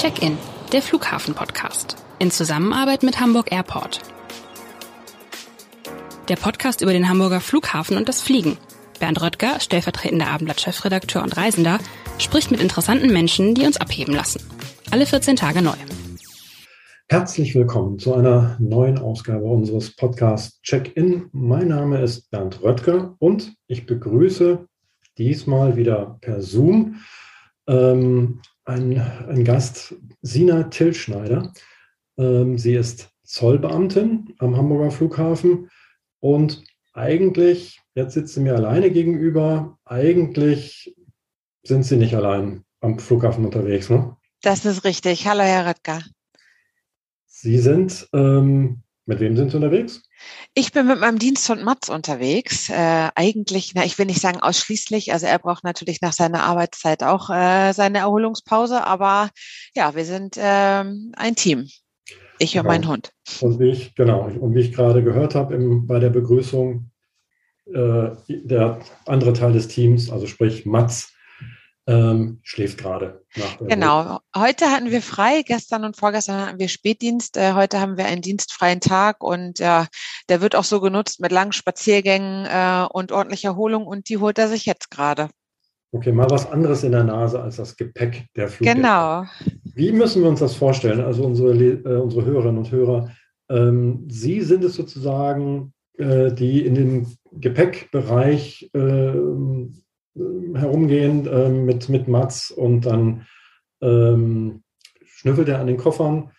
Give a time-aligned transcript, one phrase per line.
[0.00, 0.38] Check-in,
[0.72, 1.94] der Flughafen-Podcast.
[2.20, 4.00] In Zusammenarbeit mit Hamburg Airport.
[6.30, 8.56] Der Podcast über den Hamburger Flughafen und das Fliegen.
[8.98, 11.80] Bernd Röttger, stellvertretender Abendblatt-Chefredakteur und Reisender,
[12.16, 14.40] spricht mit interessanten Menschen, die uns abheben lassen.
[14.90, 15.76] Alle 14 Tage neu.
[17.10, 21.28] Herzlich willkommen zu einer neuen Ausgabe unseres Podcasts Check-in.
[21.32, 24.66] Mein Name ist Bernd Röttger und ich begrüße
[25.18, 27.02] diesmal wieder per Zoom
[27.66, 31.52] ähm, ein, ein Gast, Sina Tillschneider.
[32.18, 35.70] Ähm, sie ist Zollbeamtin am Hamburger Flughafen
[36.20, 40.94] und eigentlich, jetzt sitzt sie mir alleine gegenüber, eigentlich
[41.62, 44.16] sind sie nicht allein am Flughafen unterwegs, ne?
[44.42, 45.26] Das ist richtig.
[45.26, 46.02] Hallo, Herr Röttger.
[47.26, 50.02] Sie sind, ähm, mit wem sind Sie unterwegs?
[50.54, 52.70] Ich bin mit meinem Diensthund Mats unterwegs.
[52.70, 55.12] Äh, eigentlich, na, ich will nicht sagen ausschließlich.
[55.12, 58.86] Also er braucht natürlich nach seiner Arbeitszeit auch äh, seine Erholungspause.
[58.86, 59.30] Aber
[59.74, 61.66] ja, wir sind ähm, ein Team.
[62.38, 62.68] Ich und genau.
[62.68, 63.10] mein Hund.
[63.40, 66.92] Und wie ich, genau, und wie ich gerade gehört habe im, bei der Begrüßung,
[67.66, 71.12] äh, der andere Teil des Teams, also sprich Mats,
[71.86, 73.24] ähm, schläft gerade.
[73.60, 74.18] Genau.
[74.36, 77.36] Heute hatten wir frei, gestern und vorgestern hatten wir Spätdienst.
[77.36, 79.86] Äh, heute haben wir einen dienstfreien Tag und ja,
[80.28, 84.38] der wird auch so genutzt mit langen Spaziergängen äh, und ordentlicher Erholung und die holt
[84.38, 85.28] er sich jetzt gerade.
[85.92, 88.80] Okay, mal was anderes in der Nase als das Gepäck der Fluggäste.
[88.80, 89.24] Genau.
[89.74, 91.00] Wie müssen wir uns das vorstellen?
[91.00, 93.10] Also unsere, äh, unsere Hörerinnen und Hörer,
[93.48, 99.12] ähm, Sie sind es sozusagen, äh, die in dem Gepäckbereich äh,
[100.14, 103.26] herumgehen äh, mit, mit Mats und dann
[103.80, 104.62] ähm,
[105.04, 106.30] schnüffelt er an den Koffern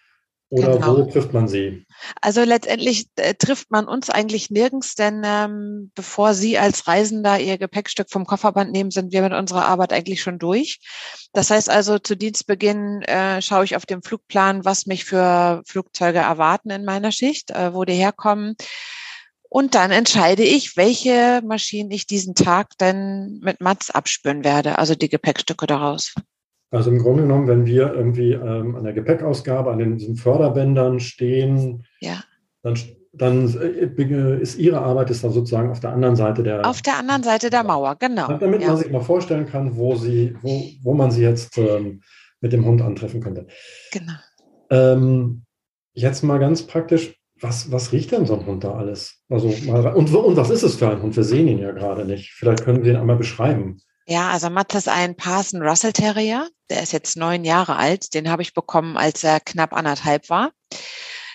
[0.52, 0.98] oder genau.
[0.98, 1.86] wo trifft man sie?
[2.20, 7.58] Also letztendlich äh, trifft man uns eigentlich nirgends, denn ähm, bevor Sie als Reisender Ihr
[7.58, 10.82] Gepäckstück vom Kofferband nehmen, sind wir mit unserer Arbeit eigentlich schon durch.
[11.32, 16.20] Das heißt also, zu Dienstbeginn äh, schaue ich auf dem Flugplan, was mich für Flugzeuge
[16.20, 18.58] erwarten in meiner Schicht, äh, wo die herkommen.
[19.54, 24.96] Und dann entscheide ich, welche Maschinen ich diesen Tag denn mit Mats abspüren werde, also
[24.96, 26.16] die Gepäckstücke daraus.
[26.72, 31.02] Also im Grunde genommen, wenn wir irgendwie ähm, an der Gepäckausgabe, an den, diesen Förderbändern
[31.02, 32.24] stehen, ja.
[32.64, 32.80] dann,
[33.12, 36.98] dann äh, ist Ihre Arbeit ist dann sozusagen auf der anderen Seite der Auf der
[36.98, 38.30] anderen Seite der Mauer, genau.
[38.38, 38.70] Damit ja.
[38.70, 42.02] man sich mal vorstellen kann, wo, sie, wo, wo man sie jetzt ähm,
[42.40, 43.48] mit dem Hund antreffen könnte.
[43.92, 44.14] Genau.
[44.70, 45.44] Ähm,
[45.92, 49.20] jetzt mal ganz praktisch, was, was riecht denn so ein Hund da alles?
[49.30, 51.16] Also und, und was ist es für ein Hund?
[51.16, 52.32] Wir sehen ihn ja gerade nicht.
[52.32, 53.82] Vielleicht können Sie ihn einmal beschreiben.
[54.06, 56.50] Ja, also Matt ist ein Parson Russell Terrier.
[56.70, 58.14] Der ist jetzt neun Jahre alt.
[58.14, 60.52] Den habe ich bekommen, als er knapp anderthalb war.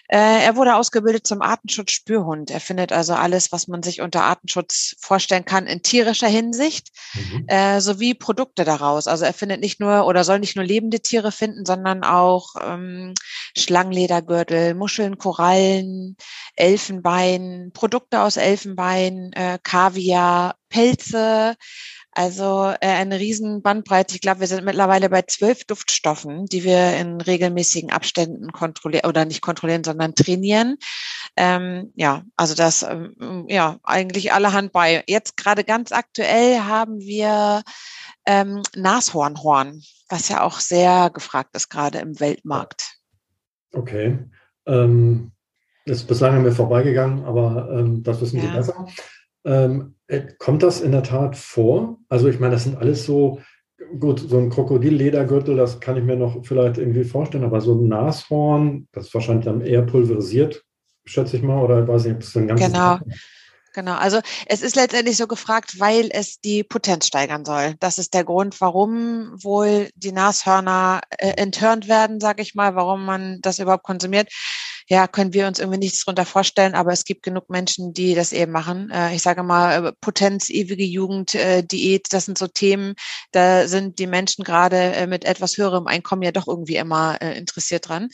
[0.08, 2.50] Äh, er wurde ausgebildet zum Artenschutz-Spürhund.
[2.50, 7.44] Er findet also alles, was man sich unter Artenschutz vorstellen kann, in tierischer Hinsicht, mhm.
[7.48, 9.06] äh, sowie Produkte daraus.
[9.08, 13.14] Also er findet nicht nur oder soll nicht nur lebende Tiere finden, sondern auch ähm,
[13.56, 16.16] Schlangenledergürtel, Muscheln, Korallen,
[16.54, 21.56] Elfenbein, Produkte aus Elfenbein, äh, Kaviar, Pelze,
[22.16, 24.14] also äh, eine riesen Bandbreite.
[24.14, 29.26] Ich glaube, wir sind mittlerweile bei zwölf Duftstoffen, die wir in regelmäßigen Abständen kontrollieren oder
[29.26, 30.78] nicht kontrollieren, sondern trainieren.
[31.36, 35.04] Ähm, ja, also das ähm, ja eigentlich allerhand bei.
[35.06, 37.62] Jetzt gerade ganz aktuell haben wir
[38.24, 42.96] ähm, Nashornhorn, was ja auch sehr gefragt ist gerade im Weltmarkt.
[43.74, 44.18] Okay.
[44.64, 45.32] Ähm,
[45.84, 48.44] ist bislang an mir vorbeigegangen, aber ähm, das wissen ja.
[48.44, 48.86] Sie besser.
[49.44, 49.95] Ähm, äh,
[50.38, 51.98] kommt das in der Tat vor?
[52.08, 53.40] Also ich meine, das sind alles so,
[53.98, 57.88] gut, so ein Krokodilledergürtel, das kann ich mir noch vielleicht irgendwie vorstellen, aber so ein
[57.88, 60.64] Nashorn, das ist wahrscheinlich dann eher pulverisiert,
[61.04, 62.98] schätze ich mal, oder weiß ich, ob es dann ganz Genau.
[63.76, 67.74] Genau, also es ist letztendlich so gefragt, weil es die Potenz steigern soll.
[67.78, 73.04] Das ist der Grund, warum wohl die Nashörner äh, enthörnt werden, sage ich mal, warum
[73.04, 74.32] man das überhaupt konsumiert
[74.88, 78.32] ja, können wir uns irgendwie nichts darunter vorstellen, aber es gibt genug Menschen, die das
[78.32, 78.90] eben machen.
[78.90, 82.94] Äh, ich sage mal, äh, Potenz, ewige Jugend, äh, Diät, das sind so Themen,
[83.32, 88.08] da sind die Menschen gerade mit etwas höherem Einkommen ja doch irgendwie immer interessiert dran.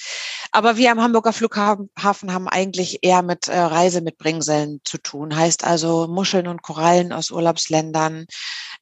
[0.50, 1.90] Aber wir am Hamburger Flughafen
[2.32, 5.36] haben eigentlich eher mit Reisemitbringseln zu tun.
[5.36, 8.26] Heißt also Muscheln und Korallen aus Urlaubsländern,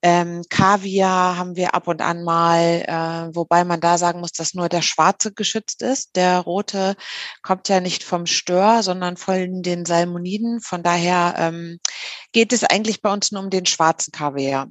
[0.02, 4.54] ähm, Kaviar haben wir ab und an mal, äh, wobei man da sagen muss, dass
[4.54, 6.16] nur der schwarze geschützt ist.
[6.16, 6.96] Der rote
[7.42, 10.60] kommt ja nicht vom Stör, sondern von den Salmoniden.
[10.60, 11.78] Von daher ähm,
[12.32, 14.68] geht es eigentlich bei uns nur um den schwarzen Kaviar.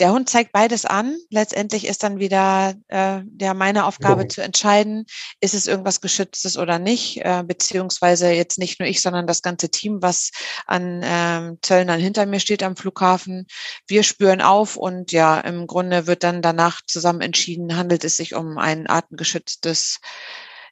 [0.00, 1.16] Der Hund zeigt beides an.
[1.30, 4.28] Letztendlich ist dann wieder äh, ja, meine Aufgabe oh.
[4.28, 5.06] zu entscheiden,
[5.40, 9.70] ist es irgendwas Geschütztes oder nicht, äh, beziehungsweise jetzt nicht nur ich, sondern das ganze
[9.70, 10.30] Team, was
[10.66, 13.46] an ähm, Zöllnern hinter mir steht am Flughafen.
[13.86, 18.16] Wir spüren auf, auf und ja, im Grunde wird dann danach zusammen entschieden, handelt es
[18.16, 20.00] sich um ein artengeschütztes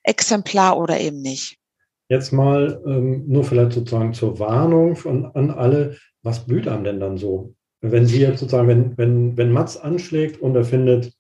[0.03, 1.59] Exemplar oder eben nicht.
[2.09, 7.01] Jetzt mal ähm, nur vielleicht sozusagen zur Warnung von, an alle, was blüht einem denn
[7.01, 7.55] dann so?
[7.81, 11.13] Wenn Sie jetzt sozusagen, wenn, wenn, wenn Mats anschlägt und er findet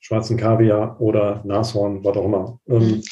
[0.00, 2.60] schwarzen Kaviar oder Nashorn, was auch immer.
[2.68, 3.02] Ähm, mhm.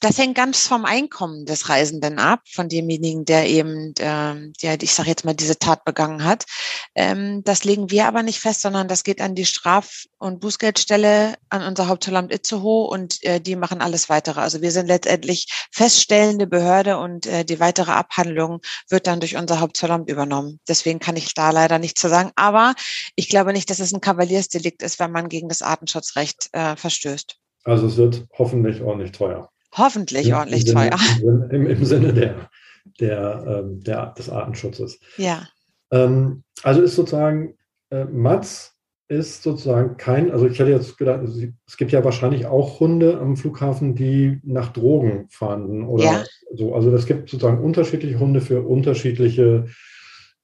[0.00, 4.94] Das hängt ganz vom Einkommen des Reisenden ab, von demjenigen, der eben, ähm, der, ich
[4.94, 6.46] sage jetzt mal, diese Tat begangen hat.
[6.94, 11.34] Ähm, das legen wir aber nicht fest, sondern das geht an die Straf- und Bußgeldstelle,
[11.50, 14.40] an unser Hauptzollamt Itzehoe und äh, die machen alles weitere.
[14.40, 19.60] Also wir sind letztendlich feststellende Behörde und äh, die weitere Abhandlung wird dann durch unser
[19.60, 20.60] Hauptzollamt übernommen.
[20.66, 22.30] Deswegen kann ich da leider nichts zu sagen.
[22.36, 22.74] Aber
[23.16, 27.36] ich glaube nicht, dass es ein Kavaliersdelikt ist, wenn man gegen das Artenschutzrecht äh, verstößt.
[27.64, 29.50] Also es wird hoffentlich ordentlich teuer.
[29.72, 30.98] Hoffentlich Im, ordentlich im teuer.
[31.18, 32.50] Sinne, im, Im, Sinne der,
[32.98, 34.98] der, ähm, der, des Artenschutzes.
[35.16, 35.46] Ja.
[35.90, 37.56] Ähm, also ist sozusagen,
[37.90, 38.76] äh, Mats
[39.08, 41.22] ist sozusagen kein, also ich hätte jetzt gedacht,
[41.66, 46.24] es gibt ja wahrscheinlich auch Hunde am Flughafen, die nach Drogen fahnden oder ja.
[46.54, 46.74] so.
[46.74, 49.66] Also es gibt sozusagen unterschiedliche Hunde für unterschiedliche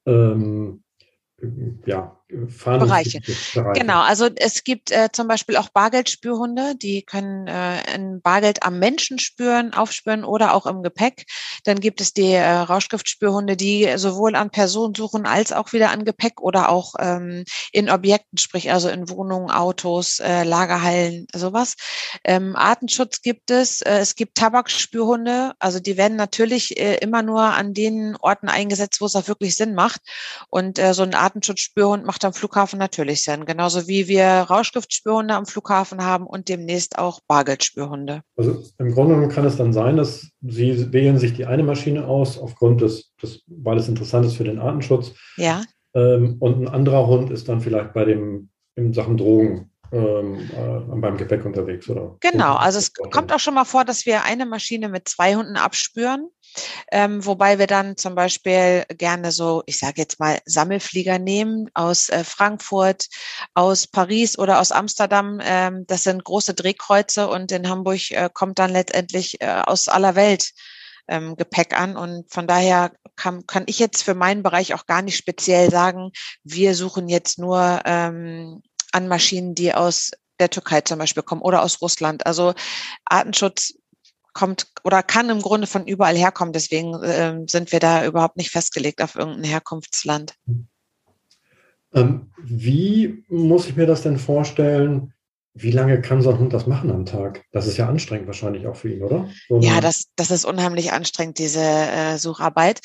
[0.05, 0.83] ähm,
[1.85, 3.21] ja, Bereiche.
[3.55, 3.81] Bereiche.
[3.81, 8.81] Genau, also es gibt äh, zum Beispiel auch Bargeldspürhunde, die können äh, ein Bargeld am
[8.81, 11.27] Menschen spüren, aufspüren oder auch im Gepäck.
[11.65, 16.05] Dann gibt es die äh, Rauschgiftspürhunde, die sowohl an Personen suchen als auch wieder an
[16.05, 21.75] Gepäck oder auch ähm, in Objekten, sprich also in Wohnungen, Autos, äh, Lagerhallen, sowas.
[22.25, 23.83] Ähm, Artenschutz gibt es.
[23.83, 29.01] Äh, es gibt Tabakspürhunde, also die werden natürlich äh, immer nur an den Orten eingesetzt,
[29.01, 30.01] wo es auch wirklich Sinn macht.
[30.49, 33.45] Und äh, so ein Artenschutzspürhund macht macht am Flughafen natürlich Sinn.
[33.45, 38.23] Genauso wie wir Rauschgiftspürhunde am Flughafen haben und demnächst auch Bargeldspürhunde.
[38.37, 42.07] Also im Grunde genommen kann es dann sein, dass Sie wählen sich die eine Maschine
[42.07, 45.13] aus, aufgrund des, des weil es interessant ist für den Artenschutz.
[45.37, 45.63] Ja.
[45.95, 50.97] Ähm, und ein anderer Hund ist dann vielleicht bei dem in Sachen Drogen ähm, äh,
[50.97, 52.17] beim Gepäck unterwegs, oder?
[52.21, 55.57] Genau, also es kommt auch schon mal vor, dass wir eine Maschine mit zwei Hunden
[55.57, 56.29] abspüren.
[56.91, 62.09] Ähm, wobei wir dann zum Beispiel gerne so, ich sage jetzt mal, Sammelflieger nehmen aus
[62.09, 63.07] äh, Frankfurt,
[63.55, 65.41] aus Paris oder aus Amsterdam.
[65.43, 70.15] Ähm, das sind große Drehkreuze und in Hamburg äh, kommt dann letztendlich äh, aus aller
[70.15, 70.53] Welt
[71.09, 71.97] ähm, Gepäck an.
[71.97, 76.11] Und von daher kann, kann ich jetzt für meinen Bereich auch gar nicht speziell sagen,
[76.45, 78.63] wir suchen jetzt nur ähm,
[78.93, 82.27] an Maschinen, die aus der Türkei zum Beispiel kommen oder aus Russland.
[82.27, 82.55] Also
[83.05, 83.75] Artenschutz
[84.37, 86.53] kommt oder kann im Grunde von überall herkommen.
[86.53, 90.35] Deswegen äh, sind wir da überhaupt nicht festgelegt auf irgendein Herkunftsland.
[91.95, 95.15] Ähm, wie muss ich mir das denn vorstellen?
[95.55, 97.45] Wie lange kann so ein Hund das machen am Tag?
[97.51, 99.31] Das ist ja anstrengend wahrscheinlich auch für ihn, oder?
[99.49, 102.81] So ja, das, das ist unheimlich anstrengend, diese äh, Sucharbeit.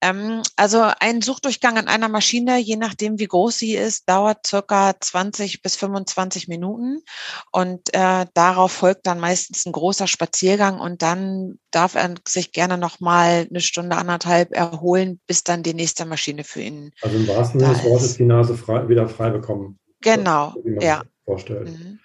[0.00, 4.94] Ähm, also ein Suchdurchgang an einer Maschine, je nachdem wie groß sie ist, dauert circa
[4.98, 7.02] 20 bis 25 Minuten
[7.50, 12.78] und äh, darauf folgt dann meistens ein großer Spaziergang und dann darf er sich gerne
[12.78, 16.92] noch mal eine Stunde anderthalb erholen, bis dann die nächste Maschine für ihn.
[17.02, 19.78] Also im wahrsten Sinne des Wortes die Nase frei, wieder frei bekommen.
[20.00, 21.02] Genau, ja.
[21.24, 21.68] Vorstellt.
[21.68, 21.98] Mhm.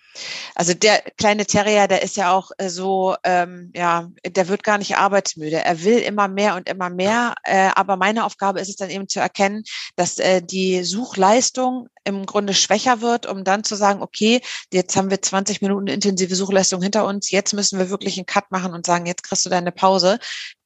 [0.55, 4.77] Also der kleine Terrier, der ist ja auch äh, so, ähm, ja, der wird gar
[4.77, 5.63] nicht arbeitsmüde.
[5.63, 7.35] Er will immer mehr und immer mehr.
[7.43, 9.63] Äh, aber meine Aufgabe ist es dann eben zu erkennen,
[9.95, 15.09] dass äh, die Suchleistung im Grunde schwächer wird, um dann zu sagen, okay, jetzt haben
[15.09, 18.85] wir 20 Minuten intensive Suchleistung hinter uns, jetzt müssen wir wirklich einen Cut machen und
[18.85, 20.19] sagen, jetzt kriegst du deine Pause.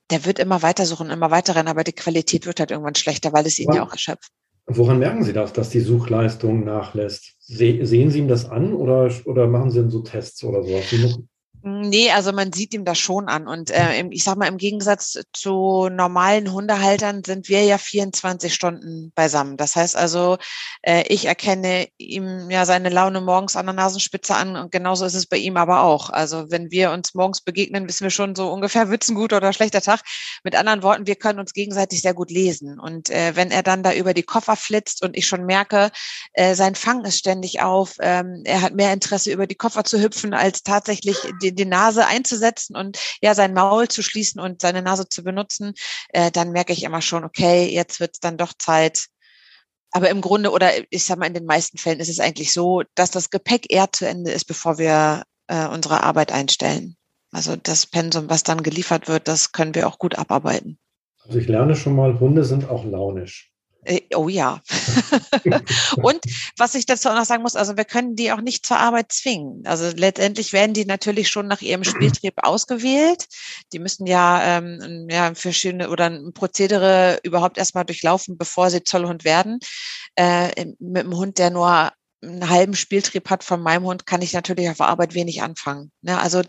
[0.09, 3.33] Der wird immer weiter suchen, immer weiter rennen, aber die Qualität wird halt irgendwann schlechter,
[3.33, 4.31] weil es ihn ja auch erschöpft.
[4.69, 7.35] Woran merken Sie das, dass die Suchleistung nachlässt?
[7.39, 11.19] Se sehen Sie ihm das an oder, oder machen Sie denn so Tests oder sowas?
[11.69, 13.45] Nee, also man sieht ihm das schon an.
[13.45, 19.11] Und äh, ich sag mal, im Gegensatz zu normalen Hundehaltern sind wir ja 24 Stunden
[19.15, 19.57] beisammen.
[19.57, 20.37] Das heißt also,
[20.81, 25.13] äh, ich erkenne ihm ja seine Laune morgens an der Nasenspitze an und genauso ist
[25.13, 26.09] es bei ihm aber auch.
[26.09, 29.51] Also wenn wir uns morgens begegnen, wissen wir schon so ungefähr, wird's ein guter oder
[29.51, 29.99] schlechter Tag.
[30.45, 32.79] Mit anderen Worten, wir können uns gegenseitig sehr gut lesen.
[32.79, 35.91] Und äh, wenn er dann da über die Koffer flitzt und ich schon merke,
[36.31, 40.01] äh, sein Fang ist ständig auf, ähm, er hat mehr Interesse, über die Koffer zu
[40.01, 44.81] hüpfen, als tatsächlich die, die Nase einzusetzen und ja sein Maul zu schließen und seine
[44.81, 45.73] Nase zu benutzen,
[46.09, 49.07] äh, dann merke ich immer schon, okay, jetzt wird es dann doch Zeit.
[49.91, 52.83] Aber im Grunde oder ich sag mal, in den meisten Fällen ist es eigentlich so,
[52.95, 56.95] dass das Gepäck eher zu Ende ist, bevor wir äh, unsere Arbeit einstellen.
[57.31, 60.79] Also das Pensum, was dann geliefert wird, das können wir auch gut abarbeiten.
[61.23, 63.51] Also ich lerne schon mal, Hunde sind auch launisch.
[63.87, 64.61] Äh, oh ja.
[65.97, 66.19] und
[66.57, 69.11] was ich dazu auch noch sagen muss, also wir können die auch nicht zur Arbeit
[69.11, 69.65] zwingen.
[69.65, 73.27] Also letztendlich werden die natürlich schon nach ihrem Spieltrieb ausgewählt.
[73.73, 79.23] Die müssen ja, ähm, ja verschiedene oder ein Prozedere überhaupt erstmal durchlaufen, bevor sie Zollhund
[79.23, 79.59] werden.
[80.15, 81.91] Äh, mit einem Hund, der nur
[82.21, 85.91] einen halben Spieltrieb hat von meinem Hund, kann ich natürlich auf der Arbeit wenig anfangen.
[86.01, 86.19] Ne?
[86.19, 86.41] Also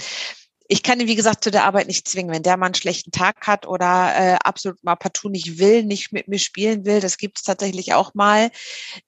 [0.71, 2.31] ich kann ihn, wie gesagt, zu der Arbeit nicht zwingen.
[2.31, 6.13] Wenn der mal einen schlechten Tag hat oder äh, absolut mal partout nicht will, nicht
[6.13, 8.51] mit mir spielen will, das gibt es tatsächlich auch mal,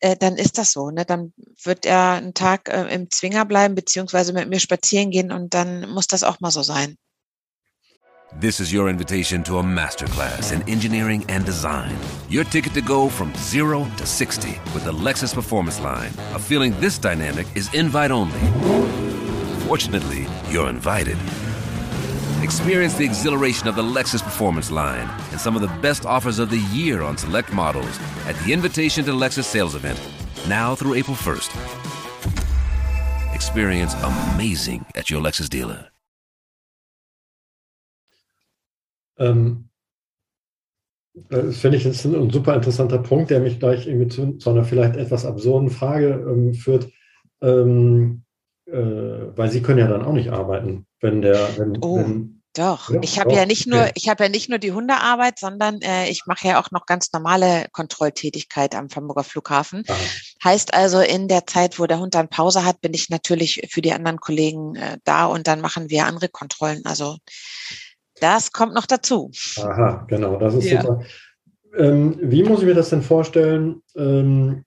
[0.01, 0.91] äh, dann ist das so.
[0.91, 1.05] Ne?
[1.05, 5.53] Dann wird er einen Tag äh, im Zwinger bleiben, beziehungsweise mit mir spazieren gehen und
[5.53, 6.97] dann muss das auch mal so sein.
[8.41, 11.95] This is your invitation to a masterclass in engineering and design.
[12.31, 16.13] Your ticket to go from zero to 60 with the Lexus Performance Line.
[16.33, 18.41] A feeling this dynamic is invite only.
[19.67, 21.19] Fortunately, you're invited.
[22.43, 26.49] Experience the exhilaration of the Lexus Performance line and some of the best offers of
[26.49, 30.01] the year on select models at the Invitation to Lexus sales event,
[30.49, 31.51] now through April 1st.
[33.35, 35.91] Experience amazing at your Lexus dealer.
[39.19, 39.69] Ähm,
[41.29, 44.65] das finde ich jetzt ein, super interessanter Punkt, der mich gleich irgendwie zu, zu einer
[44.65, 46.91] vielleicht etwas absurden Frage ähm, führt.
[47.43, 48.25] Ähm,
[48.73, 51.99] äh, weil Sie können ja dann auch nicht arbeiten, wenn der, wenn, oh.
[51.99, 55.39] wenn doch, ja, ich habe ja nicht nur, ich habe ja nicht nur die Hundearbeit,
[55.39, 59.85] sondern äh, ich mache ja auch noch ganz normale Kontrolltätigkeit am Hamburger Flughafen.
[59.87, 59.97] Aha.
[60.43, 63.83] Heißt also, in der Zeit, wo der Hund dann Pause hat, bin ich natürlich für
[63.83, 66.83] die anderen Kollegen äh, da und dann machen wir andere Kontrollen.
[66.85, 67.19] Also
[68.21, 69.31] das kommt noch dazu.
[69.59, 70.83] Aha, genau, das ist ja.
[70.83, 71.05] super.
[71.77, 73.83] Ähm, wie muss ich mir das denn vorstellen?
[73.97, 74.65] Ähm,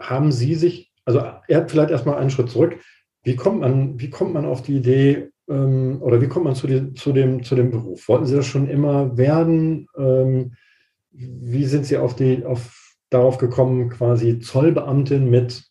[0.00, 2.80] haben Sie sich, also er hat vielleicht erstmal einen Schritt zurück.
[3.24, 6.66] Wie kommt man, wie kommt man auf die Idee, ähm, oder wie kommt man zu,
[6.66, 8.08] die, zu, dem, zu dem Beruf?
[8.08, 9.88] Wollten Sie das schon immer werden?
[9.96, 10.54] Ähm,
[11.10, 15.64] wie sind Sie auf die, auf, darauf gekommen, quasi Zollbeamtin mit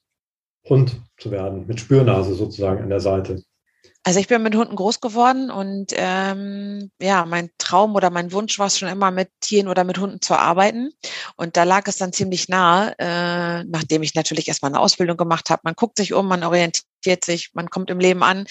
[0.67, 3.43] Hund zu werden, mit Spürnase sozusagen an der Seite?
[4.05, 8.59] Also ich bin mit Hunden groß geworden und ähm, ja, mein Traum oder mein Wunsch
[8.59, 10.89] war es schon immer, mit Tieren oder mit Hunden zu arbeiten.
[11.37, 15.49] Und da lag es dann ziemlich nahe, äh, nachdem ich natürlich erstmal eine Ausbildung gemacht
[15.49, 15.61] habe.
[15.63, 16.85] Man guckt sich um, man orientiert
[17.25, 18.45] sich, man kommt im Leben an.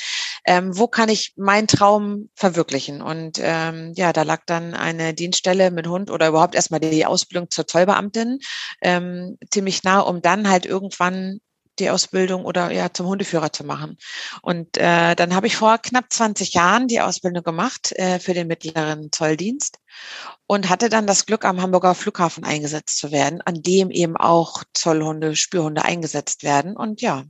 [0.45, 3.03] Ähm, wo kann ich meinen Traum verwirklichen?
[3.03, 7.51] Und ähm, ja, da lag dann eine Dienststelle mit Hund oder überhaupt erstmal die Ausbildung
[7.51, 8.39] zur Zollbeamtin
[8.81, 11.41] ähm, ziemlich nah, um dann halt irgendwann
[11.79, 13.97] die Ausbildung oder ja zum Hundeführer zu machen.
[14.43, 18.47] Und äh, dann habe ich vor knapp 20 Jahren die Ausbildung gemacht äh, für den
[18.47, 19.79] mittleren Zolldienst
[20.47, 24.65] und hatte dann das Glück, am Hamburger Flughafen eingesetzt zu werden, an dem eben auch
[24.75, 26.77] Zollhunde, Spürhunde eingesetzt werden.
[26.77, 27.25] Und ja,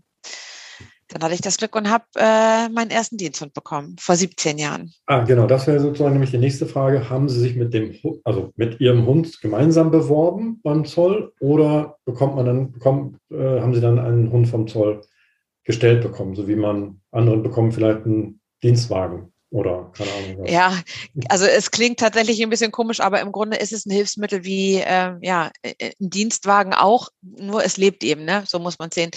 [1.13, 4.93] dann hatte ich das Glück und habe äh, meinen ersten Diensthund bekommen, vor 17 Jahren.
[5.07, 7.09] Ah, genau, das wäre sozusagen nämlich die nächste Frage.
[7.09, 12.37] Haben Sie sich mit dem, also mit Ihrem Hund gemeinsam beworben beim Zoll oder bekommt
[12.37, 15.03] man dann, bekommt, äh, haben Sie dann einen Hund vom Zoll
[15.65, 19.32] gestellt bekommen, so wie man anderen bekommen vielleicht einen Dienstwagen?
[19.53, 20.39] Oder keine Ahnung.
[20.39, 20.51] Was.
[20.51, 20.83] Ja,
[21.29, 24.77] also es klingt tatsächlich ein bisschen komisch, aber im Grunde ist es ein Hilfsmittel wie
[24.77, 28.45] äh, ja, ein Dienstwagen auch, nur es lebt eben, ne?
[28.47, 29.11] So muss man sehen.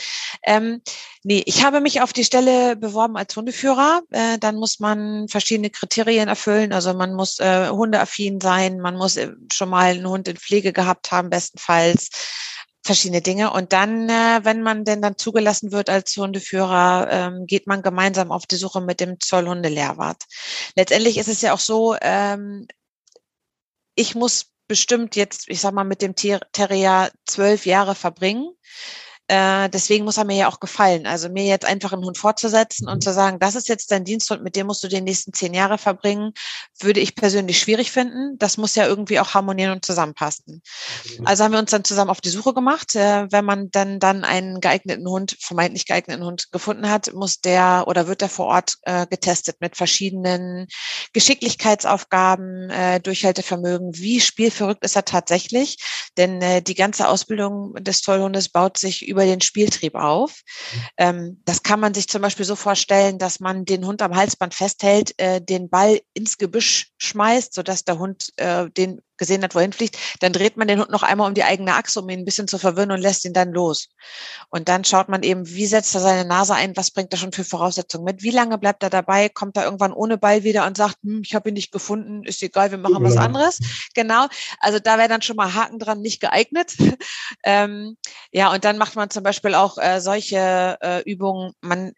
[0.44, 0.82] Ähm,
[1.24, 4.02] nee, ich habe mich auf die Stelle beworben als Hundeführer.
[4.12, 6.74] Äh, dann muss man verschiedene Kriterien erfüllen.
[6.74, 10.74] Also man muss äh, hundeaffin sein, man muss äh, schon mal einen Hund in Pflege
[10.74, 12.10] gehabt haben, bestenfalls
[12.86, 13.52] verschiedene Dinge.
[13.52, 18.32] Und dann, äh, wenn man denn dann zugelassen wird als Hundeführer, ähm, geht man gemeinsam
[18.32, 20.24] auf die Suche mit dem Zollhundelehrwart.
[20.76, 22.68] Letztendlich ist es ja auch so, ähm,
[23.96, 28.52] ich muss bestimmt jetzt, ich sag mal, mit dem Terrier zwölf Jahre verbringen.
[29.28, 31.08] Äh, deswegen muss er mir ja auch gefallen.
[31.08, 33.02] Also mir jetzt einfach einen Hund fortzusetzen und mhm.
[33.02, 35.80] zu sagen, das ist jetzt dein Diensthund, mit dem musst du die nächsten zehn Jahre
[35.80, 36.34] verbringen,
[36.80, 38.38] würde ich persönlich schwierig finden.
[38.38, 40.62] Das muss ja irgendwie auch harmonieren und zusammenpassen.
[41.24, 42.96] Also haben wir uns dann zusammen auf die Suche gemacht.
[42.96, 47.86] Äh, wenn man dann dann einen geeigneten Hund, vermeintlich geeigneten Hund gefunden hat, muss der
[47.88, 50.68] oder wird der vor Ort äh, getestet mit verschiedenen
[51.14, 53.98] Geschicklichkeitsaufgaben, äh, Durchhaltevermögen.
[53.98, 55.78] Wie spielverrückt ist er tatsächlich?
[56.16, 60.42] Denn äh, die ganze Ausbildung des Tollhundes baut sich über den Spieltrieb auf.
[60.98, 64.54] Ähm, das kann man sich zum Beispiel so vorstellen, dass man den Hund am Halsband
[64.54, 69.74] festhält, äh, den Ball ins Gebüsch schmeißt, sodass der Hund äh, den gesehen hat, wohin
[69.74, 72.26] fliegt, dann dreht man den Hund noch einmal um die eigene Achse, um ihn ein
[72.26, 73.90] bisschen zu verwirren und lässt ihn dann los.
[74.50, 77.32] Und dann schaut man eben, wie setzt er seine Nase ein, was bringt er schon
[77.32, 80.78] für Voraussetzungen mit, wie lange bleibt er dabei, kommt er irgendwann ohne Ball wieder und
[80.78, 83.60] sagt, hm, ich habe ihn nicht gefunden, ist egal, wir machen was anderes.
[83.94, 84.28] Genau,
[84.60, 86.76] also da wäre dann schon mal Haken dran, nicht geeignet.
[87.44, 87.98] ähm,
[88.32, 91.94] ja, und dann macht man zum Beispiel auch äh, solche äh, Übungen, man,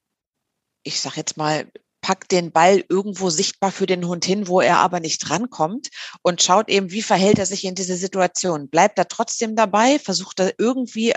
[0.83, 1.69] ich sag jetzt mal,
[2.07, 5.89] packt den Ball irgendwo sichtbar für den Hund hin, wo er aber nicht rankommt
[6.21, 8.69] und schaut eben, wie verhält er sich in diese Situation.
[8.69, 11.13] Bleibt er trotzdem dabei, versucht er irgendwie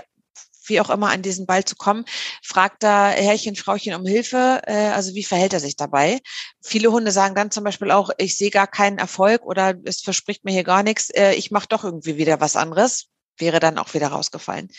[0.65, 2.03] wie auch immer an diesen Ball zu kommen,
[2.43, 6.19] fragt da Herrchen, Frauchen um Hilfe, äh, also wie verhält er sich dabei?
[6.61, 10.43] Viele Hunde sagen dann zum Beispiel auch, ich sehe gar keinen Erfolg oder es verspricht
[10.43, 13.05] mir hier gar nichts, äh, ich mache doch irgendwie wieder was anderes,
[13.37, 14.69] wäre dann auch wieder rausgefallen.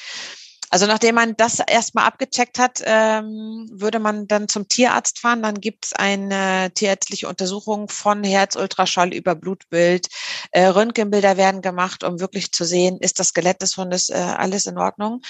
[0.72, 5.42] Also nachdem man das erstmal abgecheckt hat, ähm, würde man dann zum Tierarzt fahren.
[5.42, 10.08] Dann gibt es eine tierärztliche Untersuchung von Herzultraschall über Blutbild.
[10.50, 14.64] Äh, Röntgenbilder werden gemacht, um wirklich zu sehen, ist das Skelett des Hundes äh, alles
[14.64, 15.20] in Ordnung.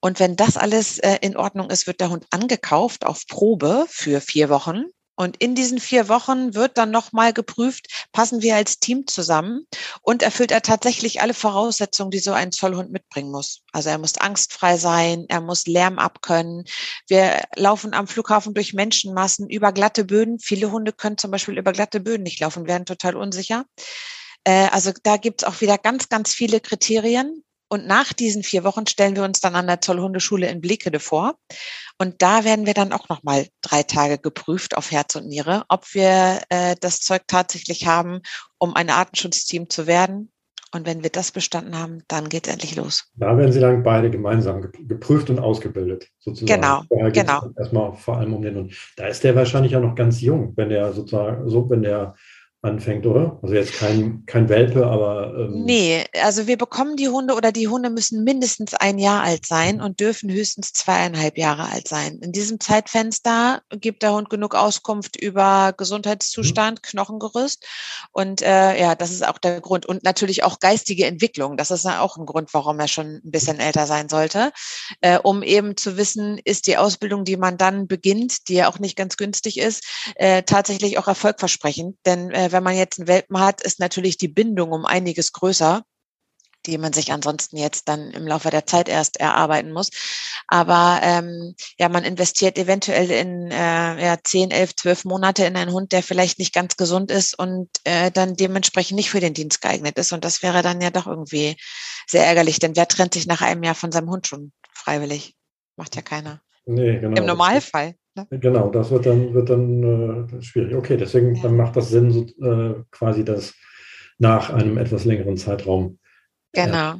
[0.00, 4.22] Und wenn das alles äh, in Ordnung ist, wird der Hund angekauft auf Probe für
[4.22, 4.84] vier Wochen.
[5.18, 9.66] Und in diesen vier Wochen wird dann nochmal geprüft, passen wir als Team zusammen
[10.02, 13.62] und erfüllt er tatsächlich alle Voraussetzungen, die so ein Zollhund mitbringen muss.
[13.72, 16.66] Also er muss angstfrei sein, er muss Lärm abkönnen.
[17.08, 20.38] Wir laufen am Flughafen durch Menschenmassen über glatte Böden.
[20.38, 23.64] Viele Hunde können zum Beispiel über glatte Böden nicht laufen, werden total unsicher.
[24.44, 27.42] Äh, also da gibt es auch wieder ganz, ganz viele Kriterien.
[27.68, 31.34] Und nach diesen vier Wochen stellen wir uns dann an der Zollhundeschule in Blickede vor.
[31.98, 35.94] Und da werden wir dann auch nochmal drei Tage geprüft auf Herz und Niere, ob
[35.94, 38.20] wir äh, das Zeug tatsächlich haben,
[38.56, 40.32] um ein Artenschutzteam zu werden.
[40.74, 43.10] Und wenn wir das bestanden haben, dann geht es endlich los.
[43.14, 46.60] Da werden Sie dann beide gemeinsam geprüft und ausgebildet, sozusagen.
[46.60, 47.40] Genau, genau.
[47.56, 48.74] Erstmal vor allem um den Hund.
[48.96, 52.14] Da ist der wahrscheinlich auch noch ganz jung, wenn der sozusagen, so, wenn der
[52.60, 53.38] anfängt, oder?
[53.40, 55.32] Also jetzt kein, kein Welpe, aber.
[55.38, 59.46] Ähm nee, also wir bekommen die Hunde oder die Hunde müssen mindestens ein Jahr alt
[59.46, 62.18] sein und dürfen höchstens zweieinhalb Jahre alt sein.
[62.20, 66.88] In diesem Zeitfenster gibt der Hund genug Auskunft über Gesundheitszustand, mhm.
[66.88, 67.64] Knochengerüst.
[68.10, 69.86] Und äh, ja, das ist auch der Grund.
[69.86, 71.56] Und natürlich auch geistige Entwicklung.
[71.56, 74.50] Das ist auch ein Grund, warum er schon ein bisschen älter sein sollte.
[75.00, 78.80] Äh, um eben zu wissen, ist die Ausbildung, die man dann beginnt, die ja auch
[78.80, 79.84] nicht ganz günstig ist,
[80.16, 81.96] äh, tatsächlich auch erfolgversprechend.
[82.04, 85.84] Denn äh, wenn man jetzt einen Welpen hat, ist natürlich die Bindung um einiges größer
[86.68, 89.90] die man sich ansonsten jetzt dann im Laufe der Zeit erst erarbeiten muss.
[90.46, 95.72] Aber ähm, ja, man investiert eventuell in äh, ja, 10, 11, 12 Monate in einen
[95.72, 99.60] Hund, der vielleicht nicht ganz gesund ist und äh, dann dementsprechend nicht für den Dienst
[99.60, 100.12] geeignet ist.
[100.12, 101.56] Und das wäre dann ja doch irgendwie
[102.06, 105.34] sehr ärgerlich, denn wer trennt sich nach einem Jahr von seinem Hund schon freiwillig?
[105.76, 106.40] Macht ja keiner.
[106.66, 107.16] Nee, genau.
[107.16, 107.94] Im Normalfall.
[108.30, 108.38] Ne?
[108.38, 110.74] Genau, das wird dann, wird dann äh, schwierig.
[110.74, 111.42] Okay, deswegen ja.
[111.42, 113.54] dann macht das Sinn, so, äh, quasi das
[114.18, 115.98] nach einem etwas längeren Zeitraum.
[116.52, 116.96] Genau.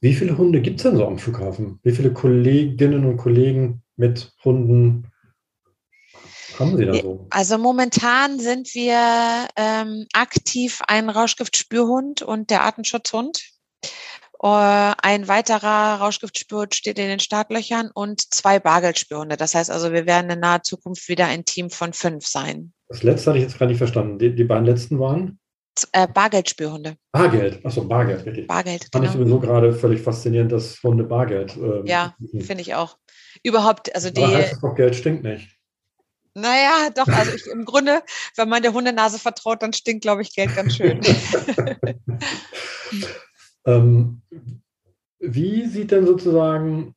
[0.00, 1.80] Wie viele Hunde gibt es denn so am Flughafen?
[1.82, 5.10] Wie viele Kolleginnen und Kollegen mit Hunden
[6.58, 7.26] haben Sie da so?
[7.30, 13.47] Also momentan sind wir ähm, aktiv ein Rauschgiftspürhund und der Artenschutzhund.
[14.40, 19.36] Äh, ein weiterer Rauschgiftspürhund steht in den Startlöchern und zwei Bargeldspürhunde.
[19.36, 22.72] Das heißt also, wir werden in naher Zukunft wieder ein Team von fünf sein.
[22.88, 24.18] Das letzte hatte ich jetzt gar nicht verstanden.
[24.18, 25.40] Die, die beiden letzten waren?
[25.92, 26.96] Äh, Bargeldspürhunde.
[27.12, 28.46] Bargeld, achso, Bargeld, wirklich.
[28.46, 29.04] Bargeld, Fand genau.
[29.06, 31.56] ich sowieso gerade völlig faszinierend, dass Hunde Bargeld.
[31.56, 32.96] Ähm, ja, finde ich auch.
[33.42, 34.22] Überhaupt, also die.
[34.22, 35.48] Aber heißt es doch, Geld stinkt nicht.
[36.34, 38.02] Naja, doch, also ich, im Grunde,
[38.36, 41.00] wenn man der Hundenase vertraut, dann stinkt, glaube ich, Geld ganz schön.
[43.68, 44.22] Ähm,
[45.34, 46.94] wie sieht denn sozusagen,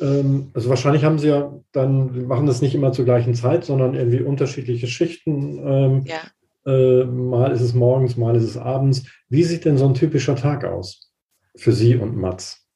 [0.00, 3.64] ähm, also wahrscheinlich haben Sie ja dann, wir machen das nicht immer zur gleichen Zeit,
[3.64, 5.58] sondern irgendwie unterschiedliche Schichten.
[5.64, 6.20] Ähm, ja.
[6.66, 9.04] Äh, mal ist es morgens, mal ist es abends.
[9.28, 11.10] Wie sieht denn so ein typischer Tag aus
[11.56, 12.66] für Sie und Mats?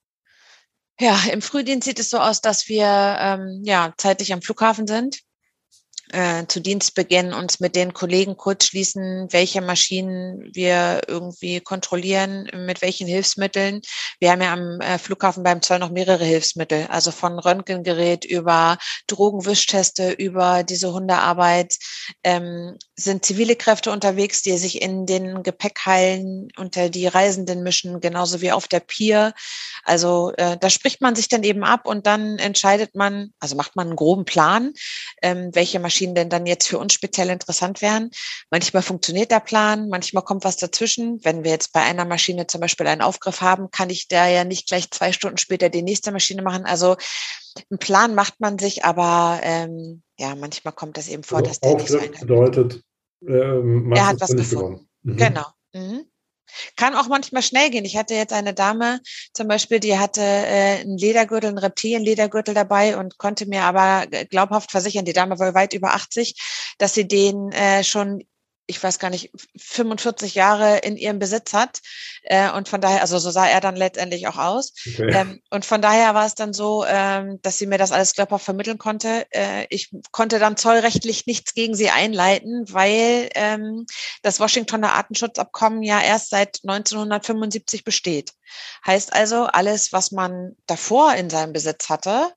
[1.00, 5.22] Ja, im Frühdienst sieht es so aus, dass wir ähm, ja zeitlich am Flughafen sind
[6.12, 12.82] äh, zu Dienstbeginn uns mit den Kollegen kurz schließen, welche Maschinen wir irgendwie kontrollieren, mit
[12.82, 13.80] welchen Hilfsmitteln.
[14.20, 18.78] Wir haben ja am äh, Flughafen beim Zoll noch mehrere Hilfsmittel, also von Röntgengerät über
[19.06, 21.76] Drogenwischteste, über diese Hundearbeit.
[22.22, 28.40] Ähm, sind zivile Kräfte unterwegs, die sich in den Gepäckhallen unter die Reisenden mischen, genauso
[28.40, 29.32] wie auf der Pier.
[29.84, 33.76] Also äh, da spricht man sich dann eben ab und dann entscheidet man, also macht
[33.76, 34.72] man einen groben Plan,
[35.22, 38.10] ähm, welche Maschinen Maschinen denn dann jetzt für uns speziell interessant wären.
[38.50, 41.24] Manchmal funktioniert der Plan, manchmal kommt was dazwischen.
[41.24, 44.44] Wenn wir jetzt bei einer Maschine zum Beispiel einen Aufgriff haben, kann ich da ja
[44.44, 46.64] nicht gleich zwei Stunden später die nächste Maschine machen.
[46.64, 46.96] Also
[47.70, 51.60] einen Plan macht man sich, aber ähm, ja, manchmal kommt das eben vor, also dass
[51.60, 52.82] der nicht so bedeutet,
[53.26, 54.88] ähm, er hat was gefunden.
[55.02, 55.16] Mhm.
[55.16, 55.46] Genau.
[55.72, 56.06] Mhm.
[56.76, 57.84] Kann auch manchmal schnell gehen.
[57.84, 59.00] Ich hatte jetzt eine Dame
[59.32, 64.70] zum Beispiel, die hatte äh, einen Ledergürtel, einen Reptilienledergürtel dabei und konnte mir aber glaubhaft
[64.70, 66.34] versichern, die Dame war weit über 80,
[66.78, 68.24] dass sie den äh, schon
[68.72, 71.80] ich weiß gar nicht, 45 Jahre in ihrem Besitz hat.
[72.22, 74.72] Äh, und von daher, also so sah er dann letztendlich auch aus.
[74.86, 75.12] Okay.
[75.12, 78.44] Ähm, und von daher war es dann so, ähm, dass sie mir das alles glaubhaft
[78.44, 79.26] vermitteln konnte.
[79.30, 83.86] Äh, ich konnte dann zollrechtlich nichts gegen sie einleiten, weil ähm,
[84.22, 88.32] das Washingtoner Artenschutzabkommen ja erst seit 1975 besteht.
[88.86, 92.32] Heißt also, alles, was man davor in seinem Besitz hatte,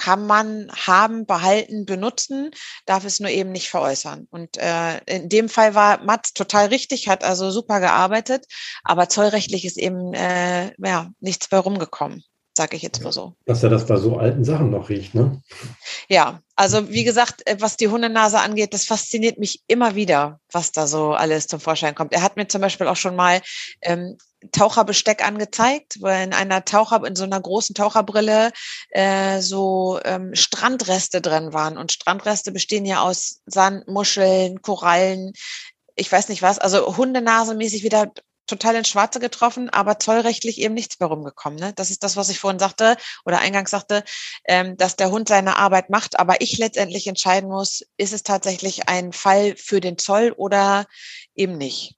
[0.00, 2.50] kann man haben, behalten, benutzen,
[2.86, 4.26] darf es nur eben nicht veräußern.
[4.30, 8.46] Und äh, in dem Fall war Mats total richtig, hat also super gearbeitet,
[8.82, 12.24] aber zollrechtlich ist eben äh, ja, nichts bei rumgekommen
[12.60, 13.32] sage ich jetzt mal so.
[13.46, 15.40] Dass er das bei so alten Sachen noch riecht, ne?
[16.10, 20.70] Ja, also wie gesagt, äh, was die Hundenase angeht, das fasziniert mich immer wieder, was
[20.70, 22.12] da so alles zum Vorschein kommt.
[22.12, 23.40] Er hat mir zum Beispiel auch schon mal
[23.80, 24.18] ähm,
[24.52, 28.50] Taucherbesteck angezeigt, weil in einer Taucher, in so einer großen Taucherbrille
[28.90, 31.78] äh, so ähm, Strandreste drin waren.
[31.78, 35.32] Und Strandreste bestehen ja aus Sand, Muscheln, Korallen,
[35.96, 38.12] ich weiß nicht was, also Hundenasemäßig wieder
[38.50, 41.58] total ins Schwarze getroffen, aber zollrechtlich eben nichts mehr rumgekommen.
[41.58, 41.72] Ne?
[41.74, 44.04] Das ist das, was ich vorhin sagte oder eingangs sagte,
[44.46, 48.88] ähm, dass der Hund seine Arbeit macht, aber ich letztendlich entscheiden muss, ist es tatsächlich
[48.88, 50.86] ein Fall für den Zoll oder
[51.34, 51.96] eben nicht.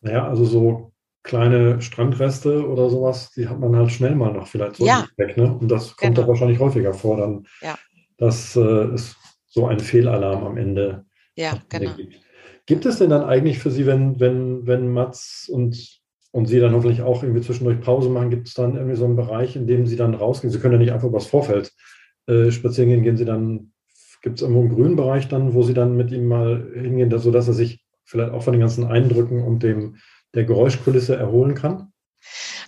[0.00, 4.76] Naja, also so kleine Strandreste oder sowas, die hat man halt schnell mal noch vielleicht
[4.76, 5.06] so ja.
[5.16, 5.36] weg.
[5.36, 5.56] Ne?
[5.56, 6.22] Und das kommt genau.
[6.22, 7.78] doch wahrscheinlich häufiger vor, dann, ja.
[8.18, 11.04] dass äh, es so ein Fehlalarm am Ende,
[11.36, 11.94] ja, genau.
[11.94, 12.20] gibt.
[12.66, 16.72] Gibt es denn dann eigentlich für Sie, wenn, wenn, wenn Mats und, und Sie dann
[16.72, 19.86] hoffentlich auch irgendwie zwischendurch Pause machen, gibt es dann irgendwie so einen Bereich, in dem
[19.86, 20.52] Sie dann rausgehen?
[20.52, 21.72] Sie können ja nicht einfach übers Vorfeld
[22.26, 23.72] äh, spazieren gehen, gehen Sie dann,
[24.22, 27.48] gibt es irgendwo einen grünen Bereich dann, wo Sie dann mit ihm mal hingehen, sodass
[27.48, 29.96] er sich vielleicht auch von den ganzen Eindrücken und dem,
[30.34, 31.91] der Geräuschkulisse erholen kann?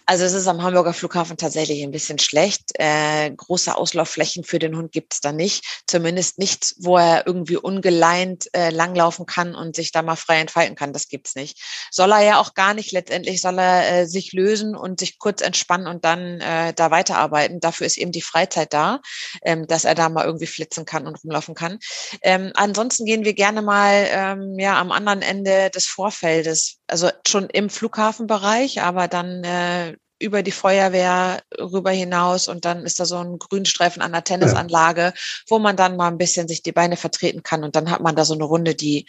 [0.06, 2.72] Also es ist am Hamburger Flughafen tatsächlich ein bisschen schlecht.
[2.74, 5.82] Äh, große Auslaufflächen für den Hund gibt es da nicht.
[5.86, 10.76] Zumindest nichts, wo er irgendwie ungeleint äh, langlaufen kann und sich da mal frei entfalten
[10.76, 10.92] kann.
[10.92, 11.62] Das gibt's nicht.
[11.90, 12.92] Soll er ja auch gar nicht.
[12.92, 17.60] Letztendlich soll er äh, sich lösen und sich kurz entspannen und dann äh, da weiterarbeiten.
[17.60, 19.00] Dafür ist eben die Freizeit da,
[19.42, 21.78] ähm, dass er da mal irgendwie flitzen kann und rumlaufen kann.
[22.22, 27.48] Ähm, ansonsten gehen wir gerne mal ähm, ja am anderen Ende des Vorfeldes, also schon
[27.48, 33.18] im Flughafenbereich, aber dann äh, über die Feuerwehr rüber hinaus und dann ist da so
[33.18, 35.12] ein Grünstreifen an der Tennisanlage,
[35.48, 38.16] wo man dann mal ein bisschen sich die Beine vertreten kann und dann hat man
[38.16, 39.06] da so eine Runde, die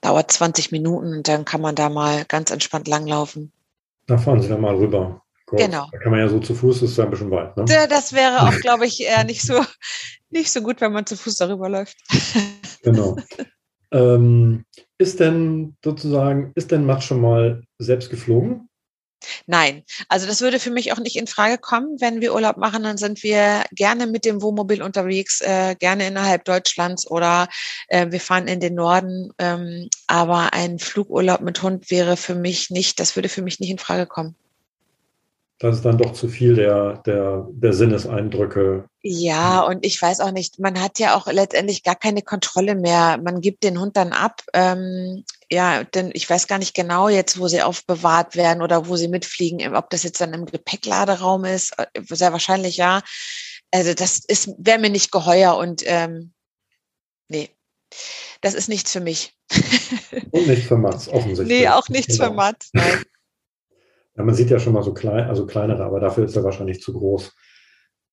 [0.00, 3.52] dauert 20 Minuten und dann kann man da mal ganz entspannt langlaufen.
[4.06, 5.22] Da fahren Sie dann mal rüber.
[5.46, 5.62] Kurz.
[5.62, 5.88] Genau.
[5.92, 7.56] Da kann man ja so zu Fuß, das ist ja ein bisschen weit.
[7.56, 7.64] Ne?
[7.88, 9.64] Das wäre auch, glaube ich, eher nicht so,
[10.30, 11.96] nicht so gut, wenn man zu Fuß darüber läuft.
[12.82, 13.16] Genau.
[13.90, 14.64] ähm,
[14.96, 18.68] ist denn sozusagen, ist denn Matt schon mal selbst geflogen?
[19.46, 22.00] Nein, also das würde für mich auch nicht in Frage kommen.
[22.00, 26.44] Wenn wir Urlaub machen, dann sind wir gerne mit dem Wohnmobil unterwegs, äh, gerne innerhalb
[26.44, 27.48] Deutschlands oder
[27.88, 29.32] äh, wir fahren in den Norden.
[29.38, 33.70] Ähm, aber ein Flugurlaub mit Hund wäre für mich nicht, das würde für mich nicht
[33.70, 34.36] in Frage kommen
[35.58, 38.88] das ist dann doch zu viel der, der, der Sinneseindrücke.
[39.02, 43.18] Ja, und ich weiß auch nicht, man hat ja auch letztendlich gar keine Kontrolle mehr.
[43.22, 44.42] Man gibt den Hund dann ab.
[44.52, 48.96] Ähm, ja, denn ich weiß gar nicht genau jetzt, wo sie aufbewahrt werden oder wo
[48.96, 51.72] sie mitfliegen, ob das jetzt dann im Gepäckladeraum ist.
[51.78, 53.02] Äh, sehr wahrscheinlich ja.
[53.70, 56.32] Also das ist wäre mir nicht geheuer und ähm,
[57.28, 57.48] nee,
[58.42, 59.34] das ist nichts für mich.
[60.30, 61.60] Und nicht für Mats, offensichtlich.
[61.60, 62.30] Nee, auch nichts genau.
[62.30, 63.02] für Mats, nein.
[64.16, 66.80] Ja, man sieht ja schon mal so klein, also kleinere, aber dafür ist er wahrscheinlich
[66.80, 67.32] zu groß.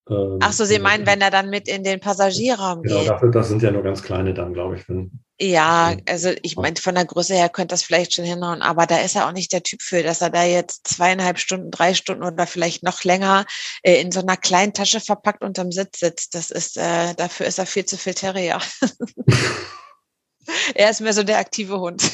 [0.10, 3.04] Ähm, Ach so, Sie meinen, wenn er dann mit in den Passagierraum genau, geht?
[3.04, 4.90] Genau, dafür, das sind ja nur ganz kleine dann, glaube ich.
[4.90, 8.86] Wenn, ja, also ich meine, von der Größe her könnte das vielleicht schon hinhauen, aber
[8.86, 11.94] da ist er auch nicht der Typ für, dass er da jetzt zweieinhalb Stunden, drei
[11.94, 13.46] Stunden oder vielleicht noch länger
[13.82, 16.36] äh, in so einer kleinen Tasche verpackt unterm Sitz sitzt.
[16.36, 18.60] Das ist, äh, dafür ist er viel zu viel Terrier.
[20.76, 22.12] er ist mehr so der aktive Hund.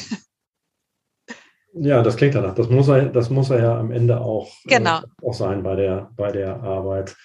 [1.74, 2.54] Ja, das klingt danach.
[2.54, 4.98] Das muss er, das muss er ja am Ende auch, äh, genau.
[4.98, 7.16] äh, auch sein bei der, bei der Arbeit.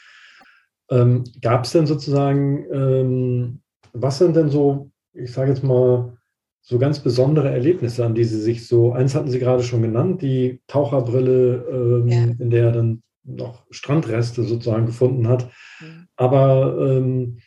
[0.92, 3.62] Ähm, Gab es denn sozusagen, ähm,
[3.94, 6.18] was sind denn so, ich sage jetzt mal,
[6.62, 10.24] so ganz besondere Erlebnisse, an die Sie sich so, eins hatten Sie gerade schon genannt,
[10.24, 12.24] die Taucherbrille, ähm, ja.
[12.40, 15.52] in der er dann noch Strandreste sozusagen gefunden hat.
[15.80, 16.08] Mhm.
[16.16, 17.38] Aber ähm,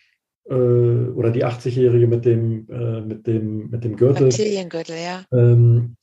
[0.49, 4.27] äh, oder die 80-Jährige mit dem, äh, mit dem, mit dem Gürtel.
[4.27, 5.25] Reptiliengürtel, ja.
[5.33, 5.97] Ähm,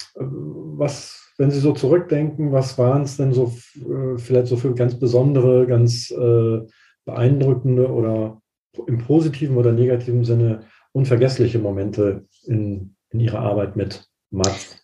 [0.77, 4.99] was, wenn Sie so zurückdenken, was waren es denn so äh, vielleicht so für ganz
[4.99, 6.61] besondere, ganz äh,
[7.05, 8.41] beeindruckende oder
[8.87, 14.77] im positiven oder negativen Sinne unvergessliche Momente in, in Ihrer Arbeit mit Mats?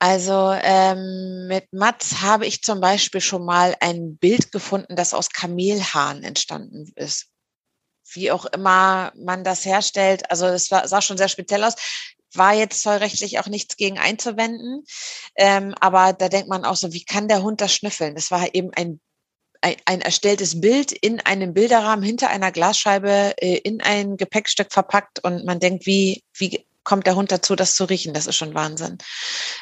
[0.00, 5.30] Also ähm, mit Mats habe ich zum Beispiel schon mal ein Bild gefunden, das aus
[5.30, 7.32] Kamelhaaren entstanden ist
[8.14, 10.30] wie auch immer man das herstellt.
[10.30, 11.74] Also es sah schon sehr speziell aus.
[12.34, 14.84] War jetzt zollrechtlich auch nichts gegen einzuwenden.
[15.36, 18.14] Ähm, aber da denkt man auch so, wie kann der Hund das schnüffeln?
[18.14, 19.00] Das war eben ein
[19.60, 25.24] ein, ein erstelltes Bild in einem Bilderrahmen hinter einer Glasscheibe äh, in ein Gepäckstück verpackt
[25.24, 28.14] und man denkt, wie, wie kommt der Hund dazu, das zu riechen.
[28.14, 28.96] Das ist schon Wahnsinn.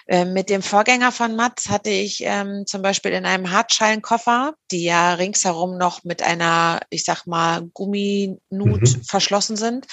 [0.06, 4.84] Ähm, mit dem Vorgänger von Mats hatte ich ähm, zum Beispiel in einem Hartschalenkoffer, die
[4.84, 8.40] ja ringsherum noch mit einer, ich sag mal, Gumminut
[8.80, 9.02] mhm.
[9.02, 9.88] verschlossen sind.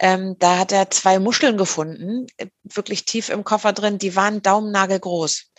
[0.00, 3.98] Ähm, da hat er zwei Muscheln gefunden, äh, wirklich tief im Koffer drin.
[3.98, 5.52] Die waren daumennagelgroß.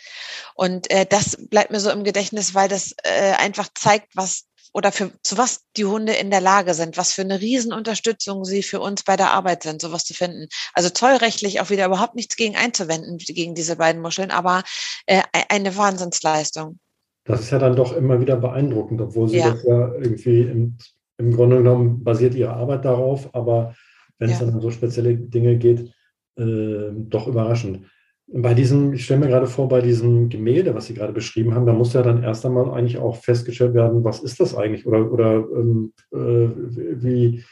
[0.55, 4.91] Und äh, das bleibt mir so im Gedächtnis, weil das äh, einfach zeigt, was oder
[4.91, 8.79] für zu was die Hunde in der Lage sind, was für eine Riesenunterstützung sie für
[8.79, 10.47] uns bei der Arbeit sind, sowas zu finden.
[10.73, 14.63] Also zollrechtlich auch wieder überhaupt nichts gegen einzuwenden, gegen diese beiden Muscheln, aber
[15.05, 16.79] äh, e-, eine Wahnsinnsleistung.
[17.25, 19.51] Das ist ja dann doch immer wieder beeindruckend, obwohl sie ja.
[19.51, 20.77] das ja irgendwie im,
[21.17, 23.75] im Grunde genommen basiert ihre Arbeit darauf, aber
[24.17, 24.33] wenn ja.
[24.33, 25.93] es dann um so spezielle Dinge geht,
[26.37, 27.85] äh, doch überraschend.
[28.35, 31.67] Bei diesem, ich stelle mir gerade vor, bei diesem Gemälde, was Sie gerade beschrieben haben,
[31.67, 35.11] da muss ja dann erst einmal eigentlich auch festgestellt werden, was ist das eigentlich oder,
[35.11, 37.43] oder ähm, äh, wie,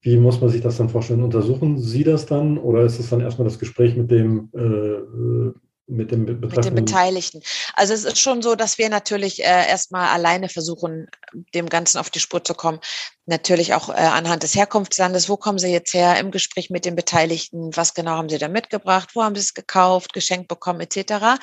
[0.00, 1.22] wie muss man sich das dann vorstellen?
[1.22, 5.52] Untersuchen Sie das dann oder ist es dann erstmal das Gespräch mit dem äh,
[5.90, 7.42] mit dem mit den Beteiligten.
[7.74, 11.08] Also es ist schon so, dass wir natürlich äh, erstmal alleine versuchen,
[11.54, 12.80] dem Ganzen auf die Spur zu kommen.
[13.26, 16.96] Natürlich auch äh, anhand des Herkunftslandes, wo kommen Sie jetzt her im Gespräch mit den
[16.96, 21.38] Beteiligten, was genau haben Sie da mitgebracht, wo haben Sie es gekauft, geschenkt bekommen etc.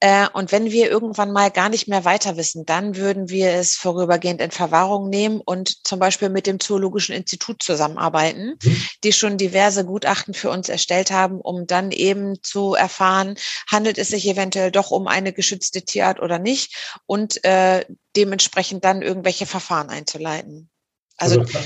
[0.00, 3.74] Äh, und wenn wir irgendwann mal gar nicht mehr weiter wissen, dann würden wir es
[3.74, 8.82] vorübergehend in Verwahrung nehmen und zum Beispiel mit dem Zoologischen Institut zusammenarbeiten, mhm.
[9.02, 13.36] die schon diverse Gutachten für uns erstellt haben, um dann eben zu erfahren,
[13.68, 17.84] handelt es sich eventuell doch um eine geschützte Tierart oder nicht und äh,
[18.14, 20.70] dementsprechend dann irgendwelche Verfahren einzuleiten.
[21.16, 21.58] Also, also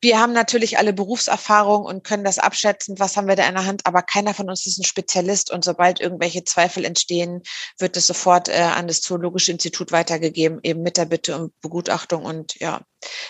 [0.00, 3.66] wir haben natürlich alle Berufserfahrung und können das abschätzen, was haben wir da in der
[3.66, 7.42] Hand, aber keiner von uns ist ein Spezialist und sobald irgendwelche Zweifel entstehen,
[7.78, 12.24] wird es sofort äh, an das Zoologische Institut weitergegeben, eben mit der Bitte um Begutachtung
[12.24, 12.80] und ja,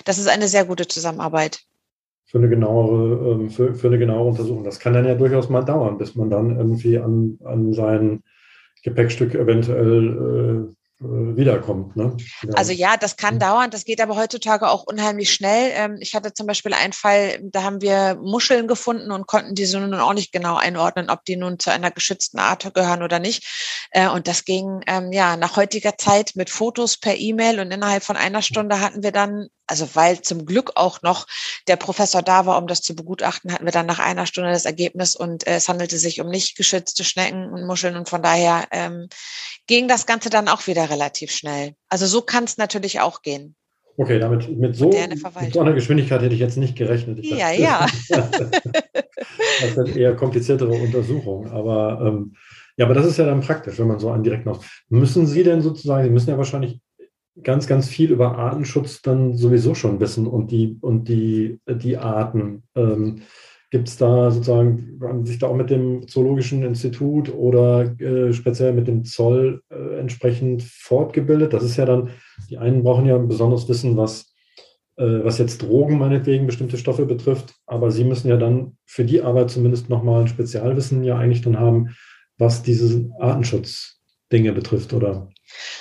[0.04, 1.60] das ist eine sehr gute Zusammenarbeit.
[2.26, 4.62] Für eine genauere, ähm, für, für eine genauere Untersuchung.
[4.62, 8.22] Das kann dann ja durchaus mal dauern, bis man dann irgendwie an, an sein
[8.84, 11.96] Gepäckstück eventuell äh, wiederkommt.
[11.96, 12.14] Ne?
[12.42, 12.54] Ja.
[12.54, 15.72] Also ja, das kann dauern, das geht aber heutzutage auch unheimlich schnell.
[15.74, 19.80] Ähm, ich hatte zum Beispiel einen Fall, da haben wir Muscheln gefunden und konnten diese
[19.80, 23.88] nun auch nicht genau einordnen, ob die nun zu einer geschützten Art gehören oder nicht.
[23.92, 28.02] Äh, und das ging ähm, ja nach heutiger Zeit mit Fotos per E-Mail und innerhalb
[28.02, 31.26] von einer Stunde hatten wir dann also weil zum Glück auch noch
[31.68, 34.64] der Professor da war, um das zu begutachten, hatten wir dann nach einer Stunde das
[34.64, 38.64] Ergebnis und äh, es handelte sich um nicht geschützte Schnecken und Muscheln und von daher
[38.72, 39.08] ähm,
[39.66, 41.74] ging das Ganze dann auch wieder relativ schnell.
[41.88, 43.54] Also so kann es natürlich auch gehen.
[43.96, 47.18] Okay, damit mit so, mit so einer Geschwindigkeit hätte ich jetzt nicht gerechnet.
[47.18, 47.86] Ich ja, ja.
[48.08, 52.34] das sind eher kompliziertere Untersuchungen, aber ähm,
[52.76, 54.64] ja, aber das ist ja dann praktisch, wenn man so einen direkten aus.
[54.88, 56.80] Müssen Sie denn sozusagen, Sie müssen ja wahrscheinlich
[57.42, 62.62] ganz, ganz viel über Artenschutz dann sowieso schon wissen und die, und die, die Arten.
[62.74, 63.22] Ähm,
[63.70, 68.72] Gibt es da sozusagen, haben sich da auch mit dem Zoologischen Institut oder äh, speziell
[68.72, 71.52] mit dem Zoll äh, entsprechend fortgebildet?
[71.52, 72.10] Das ist ja dann,
[72.48, 74.34] die einen brauchen ja ein besonderes Wissen, was,
[74.96, 79.22] äh, was jetzt Drogen meinetwegen bestimmte Stoffe betrifft, aber sie müssen ja dann für die
[79.22, 81.90] Arbeit zumindest nochmal ein Spezialwissen ja eigentlich dann haben,
[82.38, 85.28] was diese Artenschutzdinge betrifft, oder?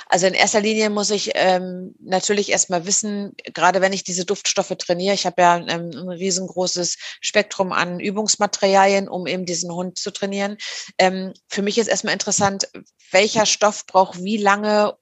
[0.07, 4.75] Also in erster Linie muss ich ähm, natürlich erstmal wissen, gerade wenn ich diese Duftstoffe
[4.77, 10.11] trainiere, ich habe ja ähm, ein riesengroßes Spektrum an Übungsmaterialien, um eben diesen Hund zu
[10.11, 10.57] trainieren.
[10.97, 12.69] Ähm, für mich ist erstmal interessant,
[13.11, 14.97] welcher Stoff braucht wie lange,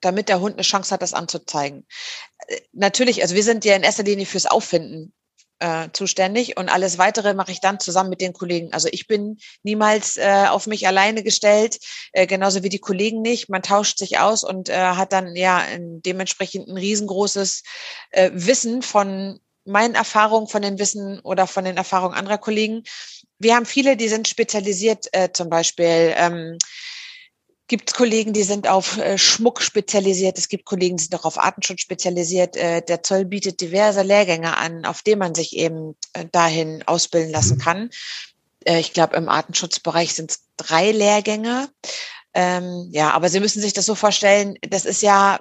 [0.00, 1.86] damit der Hund eine Chance hat, das anzuzeigen.
[2.48, 5.12] Äh, natürlich, also wir sind ja in erster Linie fürs Auffinden
[5.60, 8.72] äh, zuständig und alles weitere mache ich dann zusammen mit den Kollegen.
[8.72, 11.78] Also ich bin niemals äh, auf mich alleine gestellt,
[12.12, 13.48] äh, genauso wie die Kollegen nicht.
[13.48, 17.62] Man tauscht sich aus und äh, hat dann ja dementsprechend ein riesengroßes
[18.10, 22.82] äh, Wissen von meinen Erfahrungen, von den Wissen oder von den Erfahrungen anderer Kollegen.
[23.38, 26.58] Wir haben viele, die sind spezialisiert, äh, zum Beispiel ähm,
[27.70, 30.36] gibt Kollegen, die sind auf äh, Schmuck spezialisiert.
[30.36, 32.56] Es gibt Kollegen, die sind auch auf Artenschutz spezialisiert.
[32.56, 37.30] Äh, der Zoll bietet diverse Lehrgänge an, auf denen man sich eben äh, dahin ausbilden
[37.30, 37.60] lassen mhm.
[37.60, 37.90] kann.
[38.64, 41.68] Äh, ich glaube, im Artenschutzbereich sind es drei Lehrgänge.
[42.34, 45.38] Ähm, ja, aber Sie müssen sich das so vorstellen, das ist ja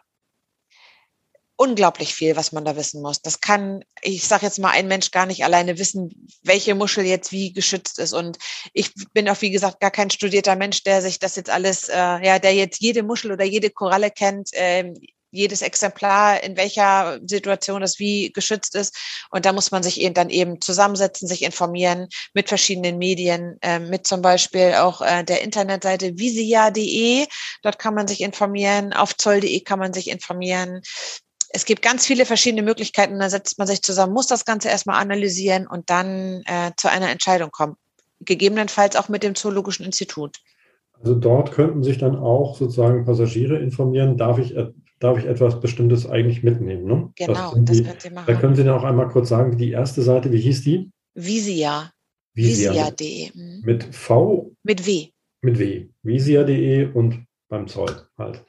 [1.59, 3.21] unglaublich viel, was man da wissen muss.
[3.21, 7.33] Das kann, ich sage jetzt mal, ein Mensch gar nicht alleine wissen, welche Muschel jetzt
[7.33, 8.13] wie geschützt ist.
[8.13, 8.37] Und
[8.71, 11.95] ich bin auch, wie gesagt, gar kein studierter Mensch, der sich das jetzt alles, äh,
[11.95, 14.51] ja, der jetzt jede Muschel oder jede Koralle kennt.
[14.53, 14.93] Ähm,
[15.31, 18.97] jedes Exemplar in welcher Situation das wie geschützt ist.
[19.29, 23.79] Und da muss man sich eben dann eben zusammensetzen, sich informieren mit verschiedenen Medien, äh,
[23.79, 27.27] mit zum Beispiel auch äh, der Internetseite visia.de.
[27.61, 28.91] Dort kann man sich informieren.
[28.93, 30.81] Auf zoll.de kann man sich informieren.
[31.51, 33.19] Es gibt ganz viele verschiedene Möglichkeiten.
[33.19, 37.09] Da setzt man sich zusammen, muss das Ganze erstmal analysieren und dann äh, zu einer
[37.09, 37.75] Entscheidung kommen.
[38.21, 40.37] Gegebenenfalls auch mit dem Zoologischen Institut.
[40.93, 44.53] Also dort könnten sich dann auch sozusagen Passagiere informieren, darf ich,
[44.99, 46.85] darf ich etwas Bestimmtes eigentlich mitnehmen?
[46.85, 47.09] Ne?
[47.15, 48.25] Genau, das, das können Sie machen.
[48.27, 50.91] Da können Sie dann auch einmal kurz sagen, die erste Seite, wie hieß die?
[51.15, 51.91] Visia.
[52.33, 53.31] Visia.de.
[53.33, 53.61] Mhm.
[53.63, 54.51] Mit V?
[54.63, 55.07] Mit W.
[55.41, 55.87] Mit W.
[56.03, 58.45] Visia.de und beim Zoll halt.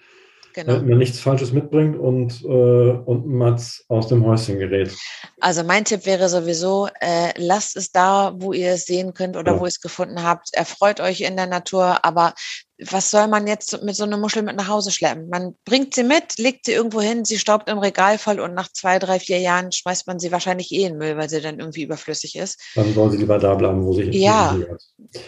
[0.54, 0.72] Genau.
[0.72, 4.92] Damit man nichts Falsches mitbringt und, äh, und Mats aus dem Häuschen gerät.
[5.40, 9.52] Also mein Tipp wäre sowieso, äh, lasst es da, wo ihr es sehen könnt oder
[9.52, 9.60] ja.
[9.60, 10.48] wo ihr es gefunden habt.
[10.52, 12.34] Erfreut euch in der Natur, aber
[12.82, 15.28] was soll man jetzt mit so einer Muschel mit nach Hause schleppen?
[15.28, 18.72] Man bringt sie mit, legt sie irgendwo hin, sie staubt im Regal voll und nach
[18.72, 21.82] zwei, drei, vier Jahren schmeißt man sie wahrscheinlich eh in Müll, weil sie dann irgendwie
[21.82, 22.60] überflüssig ist.
[22.74, 24.56] Dann sollen sie lieber da bleiben, wo sie Ja,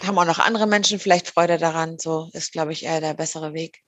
[0.05, 1.97] haben auch noch andere Menschen vielleicht Freude daran.
[1.99, 3.83] So ist, glaube ich, eher der bessere Weg.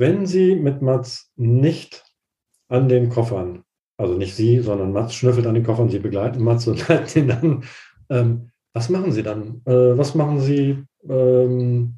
[0.00, 2.06] Wenn Sie mit Mats nicht
[2.68, 3.64] an den Koffern,
[3.98, 7.28] also nicht Sie, sondern Mats schnüffelt an den Koffern, Sie begleiten Mats und leiten ihn
[7.28, 7.64] dann,
[8.08, 9.60] ähm, was machen Sie dann?
[9.66, 10.82] Äh, was machen Sie?
[11.06, 11.96] Ähm,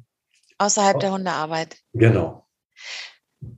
[0.57, 1.77] Außerhalb der Hundearbeit.
[1.93, 2.45] Genau.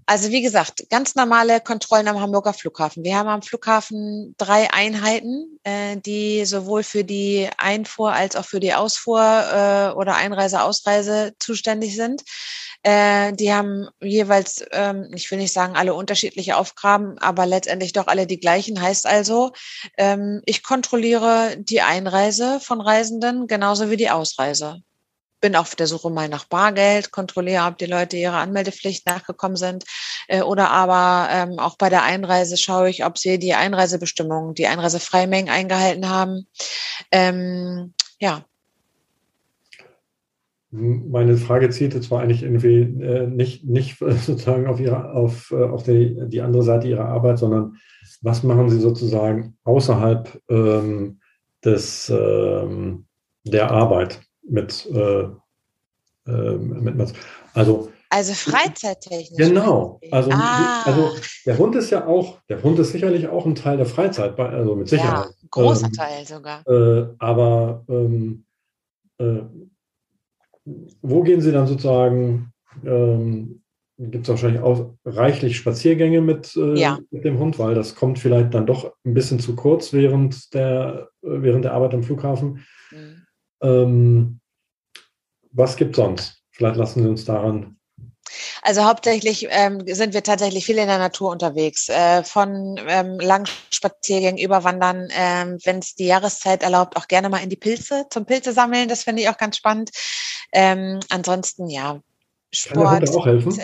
[0.06, 3.04] Also wie gesagt, ganz normale Kontrollen am Hamburger Flughafen.
[3.04, 8.60] Wir haben am Flughafen drei Einheiten, äh, die sowohl für die Einfuhr als auch für
[8.60, 12.22] die Ausfuhr äh, oder Einreise, Ausreise zuständig sind.
[12.86, 18.06] Äh, die haben jeweils, ähm, ich will nicht sagen alle unterschiedliche Aufgaben, aber letztendlich doch
[18.06, 18.80] alle die gleichen.
[18.80, 19.54] Heißt also,
[19.98, 24.84] ähm, ich kontrolliere die Einreise von Reisenden genauso wie die Ausreise.
[25.42, 29.86] Bin auf der Suche mal nach Bargeld, kontrolliere, ob die Leute ihrer Anmeldepflicht nachgekommen sind.
[30.28, 34.68] Äh, oder aber ähm, auch bei der Einreise schaue ich, ob sie die Einreisebestimmungen, die
[34.68, 36.48] Einreisefreimengen eingehalten haben.
[37.12, 38.46] Ähm, ja,
[40.76, 45.84] meine Frage zielte zwar eigentlich irgendwie äh, nicht, nicht sozusagen auf, ihre, auf, äh, auf
[45.84, 47.78] die, die andere Seite ihrer Arbeit, sondern
[48.22, 51.20] was machen Sie sozusagen außerhalb ähm,
[51.64, 53.06] des, ähm,
[53.44, 55.28] der Arbeit mit, äh,
[56.28, 57.14] äh, mit
[57.54, 59.38] also also Freizeittechnisch.
[59.38, 60.00] Genau.
[60.12, 60.84] Also, ah.
[60.86, 64.40] also der Hund ist ja auch, der Hund ist sicherlich auch ein Teil der Freizeit,
[64.40, 65.26] also mit Sicherheit.
[65.26, 66.66] Ja, großer ähm, Teil sogar.
[66.68, 68.46] Äh, aber ähm,
[69.18, 69.42] äh,
[71.02, 72.52] wo gehen Sie dann sozusagen?
[72.84, 73.62] Ähm,
[73.98, 77.00] Gibt es wahrscheinlich auch reichlich Spaziergänge mit, äh, ja.
[77.12, 81.10] mit, dem Hund, weil das kommt vielleicht dann doch ein bisschen zu kurz während der,
[81.22, 82.66] während der Arbeit am Flughafen.
[82.92, 83.26] Mhm.
[83.62, 84.40] Ähm,
[85.52, 86.44] was gibt es sonst?
[86.52, 87.78] Vielleicht lassen Sie uns daran
[88.66, 93.48] also hauptsächlich ähm, sind wir tatsächlich viel in der Natur unterwegs, äh, von ähm, langen
[93.72, 98.08] Spaziergängen über Wandern, ähm, wenn es die Jahreszeit erlaubt, auch gerne mal in die Pilze
[98.10, 98.90] zum Pilze sammeln.
[98.90, 99.92] Das finde ich auch ganz spannend.
[100.52, 102.00] Ähm, ansonsten ja,
[102.52, 102.86] Sport.
[102.86, 103.64] Kann der Hund auch helfen?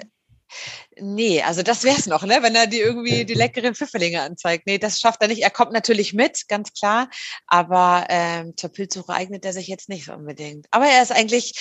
[0.97, 2.39] Nee, also das wär's noch, ne?
[2.41, 4.67] Wenn er die irgendwie die leckeren Pfifferlinge anzeigt.
[4.67, 5.43] Nee, das schafft er nicht.
[5.43, 7.09] Er kommt natürlich mit, ganz klar.
[7.47, 10.67] Aber ähm, zur Pilzsuche eignet er sich jetzt nicht so unbedingt.
[10.71, 11.53] Aber er ist eigentlich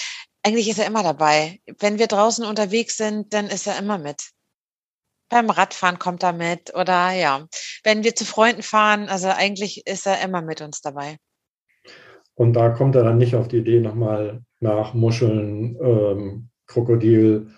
[0.43, 1.61] eigentlich ist er immer dabei.
[1.79, 4.31] Wenn wir draußen unterwegs sind, dann ist er immer mit.
[5.29, 7.47] Beim Radfahren kommt er mit oder ja,
[7.85, 11.19] wenn wir zu Freunden fahren, also eigentlich ist er immer mit uns dabei.
[12.35, 17.51] Und da kommt er dann nicht auf die Idee, nochmal nach Muscheln, ähm, Krokodil,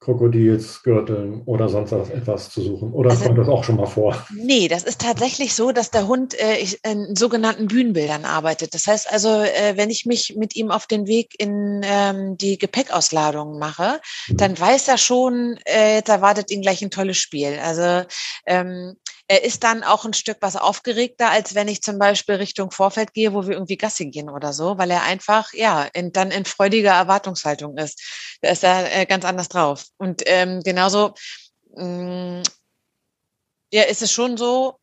[0.00, 2.92] Krokodilsgürteln oder sonst etwas zu suchen?
[2.92, 4.16] Oder also, kommt das auch schon mal vor?
[4.32, 8.74] Nee, das ist tatsächlich so, dass der Hund äh, in sogenannten Bühnenbildern arbeitet.
[8.74, 12.58] Das heißt also, äh, wenn ich mich mit ihm auf den Weg in ähm, die
[12.58, 14.36] Gepäckauslagerung mache, mhm.
[14.36, 17.58] dann weiß er schon, äh, da wartet ihn gleich ein tolles Spiel.
[17.62, 18.06] Also
[18.46, 18.96] ähm,
[19.28, 23.12] er ist dann auch ein Stück was aufgeregter, als wenn ich zum Beispiel Richtung Vorfeld
[23.12, 26.46] gehe, wo wir irgendwie Gassi gehen oder so, weil er einfach, ja, in, dann in
[26.46, 28.38] freudiger Erwartungshaltung ist.
[28.40, 29.84] Da ist er äh, ganz anders drauf.
[29.98, 31.14] Und ähm, genauso,
[31.76, 32.42] mh, mm,
[33.70, 34.78] ja, ist es schon so,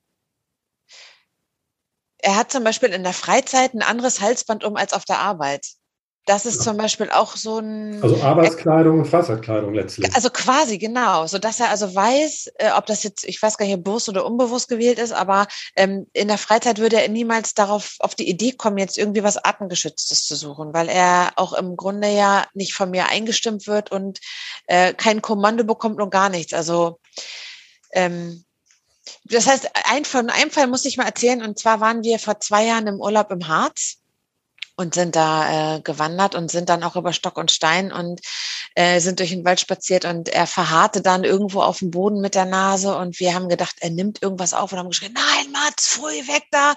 [2.20, 5.66] er hat zum Beispiel in der Freizeit ein anderes Halsband um als auf der Arbeit.
[6.26, 6.64] Das ist ja.
[6.64, 8.02] zum Beispiel auch so ein.
[8.02, 10.14] Also Arbeitskleidung und Freizeitkleidung letztlich.
[10.16, 11.28] Also quasi, genau.
[11.28, 14.26] So dass er also weiß, äh, ob das jetzt, ich weiß gar nicht, bewusst oder
[14.26, 18.54] unbewusst gewählt ist, aber ähm, in der Freizeit würde er niemals darauf auf die Idee
[18.54, 22.90] kommen, jetzt irgendwie was Artengeschütztes zu suchen, weil er auch im Grunde ja nicht von
[22.90, 24.20] mir eingestimmt wird und
[24.66, 26.54] äh, kein Kommando bekommt und gar nichts.
[26.54, 27.00] Also
[27.92, 28.44] ähm,
[29.26, 32.40] das heißt, ein, von einem Fall muss ich mal erzählen, und zwar waren wir vor
[32.40, 34.00] zwei Jahren im Urlaub im Harz
[34.76, 38.22] und sind da äh, gewandert und sind dann auch über Stock und Stein und
[38.76, 42.36] äh, sind durch den Wald spaziert und er verharrte dann irgendwo auf dem Boden mit
[42.36, 45.88] der Nase und wir haben gedacht, er nimmt irgendwas auf und haben geschrien, nein, Mats,
[45.88, 46.76] früh weg da.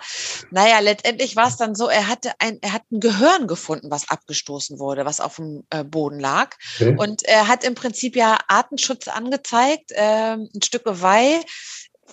[0.51, 4.09] Naja, letztendlich war es dann so, er hatte ein, er hat ein Gehirn gefunden, was
[4.09, 6.55] abgestoßen wurde, was auf dem äh, Boden lag.
[6.77, 6.97] Okay.
[6.97, 11.41] Und er hat im Prinzip ja Artenschutz angezeigt, äh, ein Stück Geweih,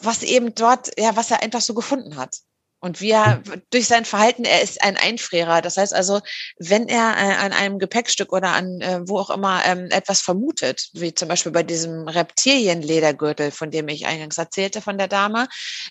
[0.01, 2.37] was eben dort, ja, was er einfach so gefunden hat.
[2.85, 5.63] Und wir durch sein Verhalten, er ist ein Einfrierer.
[5.63, 6.21] Das heißt also,
[6.59, 10.89] wenn er äh, an einem Gepäckstück oder an äh, wo auch immer ähm, etwas vermutet,
[10.93, 15.47] wie zum Beispiel bei diesem Reptilienledergürtel, von dem ich eingangs erzählte von der Dame,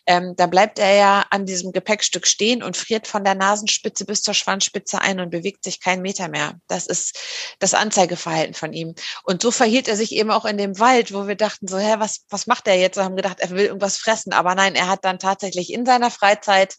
[0.06, 4.22] ähm, da bleibt er ja an diesem Gepäckstück stehen und friert von der Nasenspitze bis
[4.22, 6.60] zur Schwanzspitze ein und bewegt sich keinen Meter mehr.
[6.68, 7.18] Das ist
[7.58, 8.94] das Anzeigeverhalten von ihm.
[9.24, 11.96] Und so verhielt er sich eben auch in dem Wald, wo wir dachten so, hä,
[11.98, 12.96] was, was macht er jetzt?
[12.96, 14.32] Wir haben gedacht, er will irgendwas fressen.
[14.32, 16.76] Aber nein, er hat dann tatsächlich in seiner Freizeit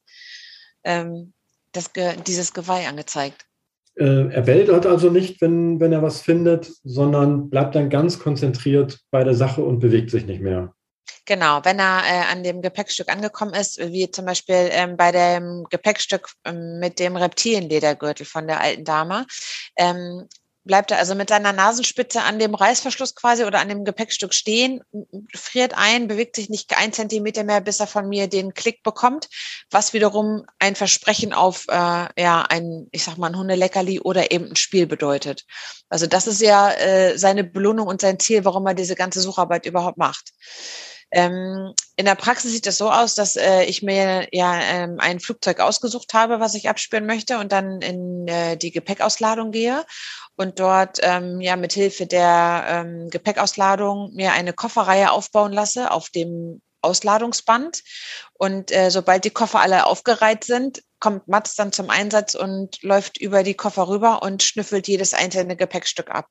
[0.83, 1.33] ähm,
[1.71, 1.91] das,
[2.25, 3.45] dieses Geweih angezeigt.
[3.97, 8.99] Äh, er bellt also nicht, wenn, wenn er was findet, sondern bleibt dann ganz konzentriert
[9.09, 10.73] bei der Sache und bewegt sich nicht mehr.
[11.25, 15.65] Genau, wenn er äh, an dem Gepäckstück angekommen ist, wie zum Beispiel ähm, bei dem
[15.69, 19.25] Gepäckstück ähm, mit dem Reptilienledergürtel von der alten Dame,
[19.77, 20.27] ähm,
[20.65, 24.81] bleibt er also mit seiner Nasenspitze an dem Reißverschluss quasi oder an dem Gepäckstück stehen,
[25.33, 29.29] friert ein, bewegt sich nicht ein Zentimeter mehr, bis er von mir den Klick bekommt,
[29.69, 34.49] was wiederum ein Versprechen auf äh, ja ein, ich sag mal, ein Hundeleckerli oder eben
[34.49, 35.45] ein Spiel bedeutet.
[35.89, 39.65] Also das ist ja äh, seine Belohnung und sein Ziel, warum er diese ganze Sucharbeit
[39.65, 40.31] überhaupt macht.
[41.11, 45.19] Ähm, in der Praxis sieht es so aus, dass äh, ich mir ja ähm, ein
[45.19, 49.85] Flugzeug ausgesucht habe, was ich abspüren möchte und dann in äh, die Gepäckauslatung gehe
[50.35, 56.09] und dort ähm, ja mit Hilfe der ähm, Gepäckauslatung mir eine Kofferreihe aufbauen lasse auf
[56.09, 57.83] dem Ausladungsband.
[58.33, 63.19] Und äh, sobald die Koffer alle aufgereiht sind, kommt Mats dann zum Einsatz und läuft
[63.19, 66.27] über die Koffer rüber und schnüffelt jedes einzelne Gepäckstück ab.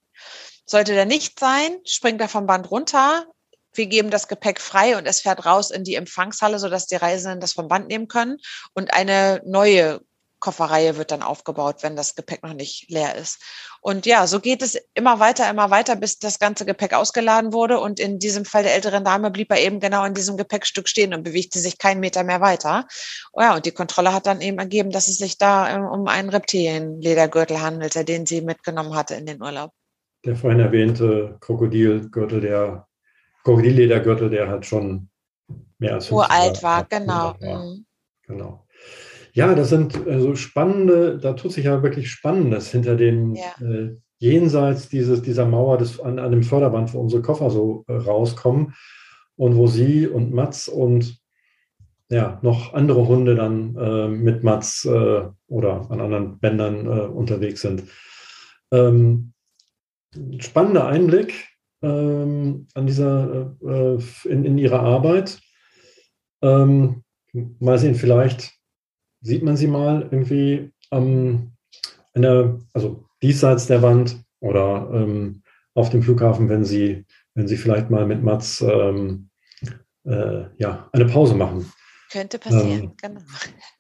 [0.64, 3.26] Sollte der nicht sein, springt er vom Band runter.
[3.74, 7.40] Wir geben das Gepäck frei und es fährt raus in die Empfangshalle, sodass die Reisenden
[7.40, 8.38] das vom Band nehmen können
[8.74, 10.00] und eine neue
[10.44, 13.40] Kofferreihe wird dann aufgebaut, wenn das Gepäck noch nicht leer ist.
[13.80, 17.80] Und ja, so geht es immer weiter, immer weiter, bis das ganze Gepäck ausgeladen wurde.
[17.80, 21.14] Und in diesem Fall der älteren Dame blieb er eben genau in diesem Gepäckstück stehen
[21.14, 22.86] und bewegte sich keinen Meter mehr weiter.
[23.32, 26.08] Oh ja, und die Kontrolle hat dann eben ergeben, dass es sich da ähm, um
[26.08, 29.70] einen Reptilienledergürtel handelte, den sie mitgenommen hatte in den Urlaub.
[30.26, 32.86] Der vorhin erwähnte Krokodilgürtel, der
[33.44, 35.08] Krokodilledergürtel, der hat schon
[35.78, 37.36] mehr als uralt war, genau.
[37.40, 37.64] War.
[37.64, 37.86] Mhm.
[38.26, 38.66] Genau.
[39.32, 43.66] Ja, das sind so spannende, da tut sich ja wirklich Spannendes hinter dem ja.
[43.66, 47.94] äh, jenseits dieses, dieser Mauer des, an, an dem Förderband, wo unsere Koffer so äh,
[47.94, 48.74] rauskommen
[49.36, 51.18] und wo Sie und Mats und
[52.10, 57.60] ja, noch andere Hunde dann äh, mit Mats äh, oder an anderen Bändern äh, unterwegs
[57.60, 57.84] sind.
[58.70, 59.32] Ähm,
[60.38, 61.53] spannender Einblick
[61.84, 63.56] ähm, an dieser,
[64.24, 65.40] in, in Ihrer Arbeit.
[66.42, 67.02] Ähm,
[67.58, 68.52] mal sehen, vielleicht
[69.20, 71.52] sieht man sie mal irgendwie ähm,
[72.14, 75.42] der, also diesseits der Wand oder ähm,
[75.74, 77.04] auf dem Flughafen, wenn sie,
[77.34, 79.30] wenn sie vielleicht mal mit Mats ähm,
[80.04, 81.72] äh, ja, eine Pause machen.
[82.12, 83.20] Könnte passieren, ähm, genau.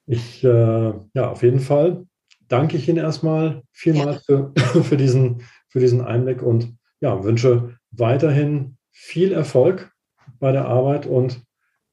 [0.06, 2.06] Ich, äh, ja, auf jeden Fall
[2.48, 4.50] danke ich Ihnen erstmal vielmals ja.
[4.56, 9.92] für, für, diesen, für diesen Einblick und ja, wünsche weiterhin viel Erfolg
[10.38, 11.42] bei der Arbeit und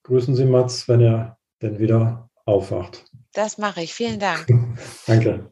[0.04, 3.06] grüßen Sie Mats, wenn er denn wieder aufwacht.
[3.34, 3.94] Das mache ich.
[3.94, 4.48] Vielen Dank.
[5.08, 5.52] Danke.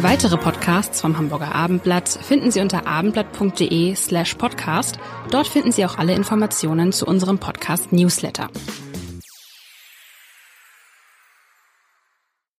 [0.00, 4.98] Weitere Podcasts vom Hamburger Abendblatt finden Sie unter abendblatt.de slash podcast.
[5.30, 8.50] Dort finden Sie auch alle Informationen zu unserem Podcast Newsletter.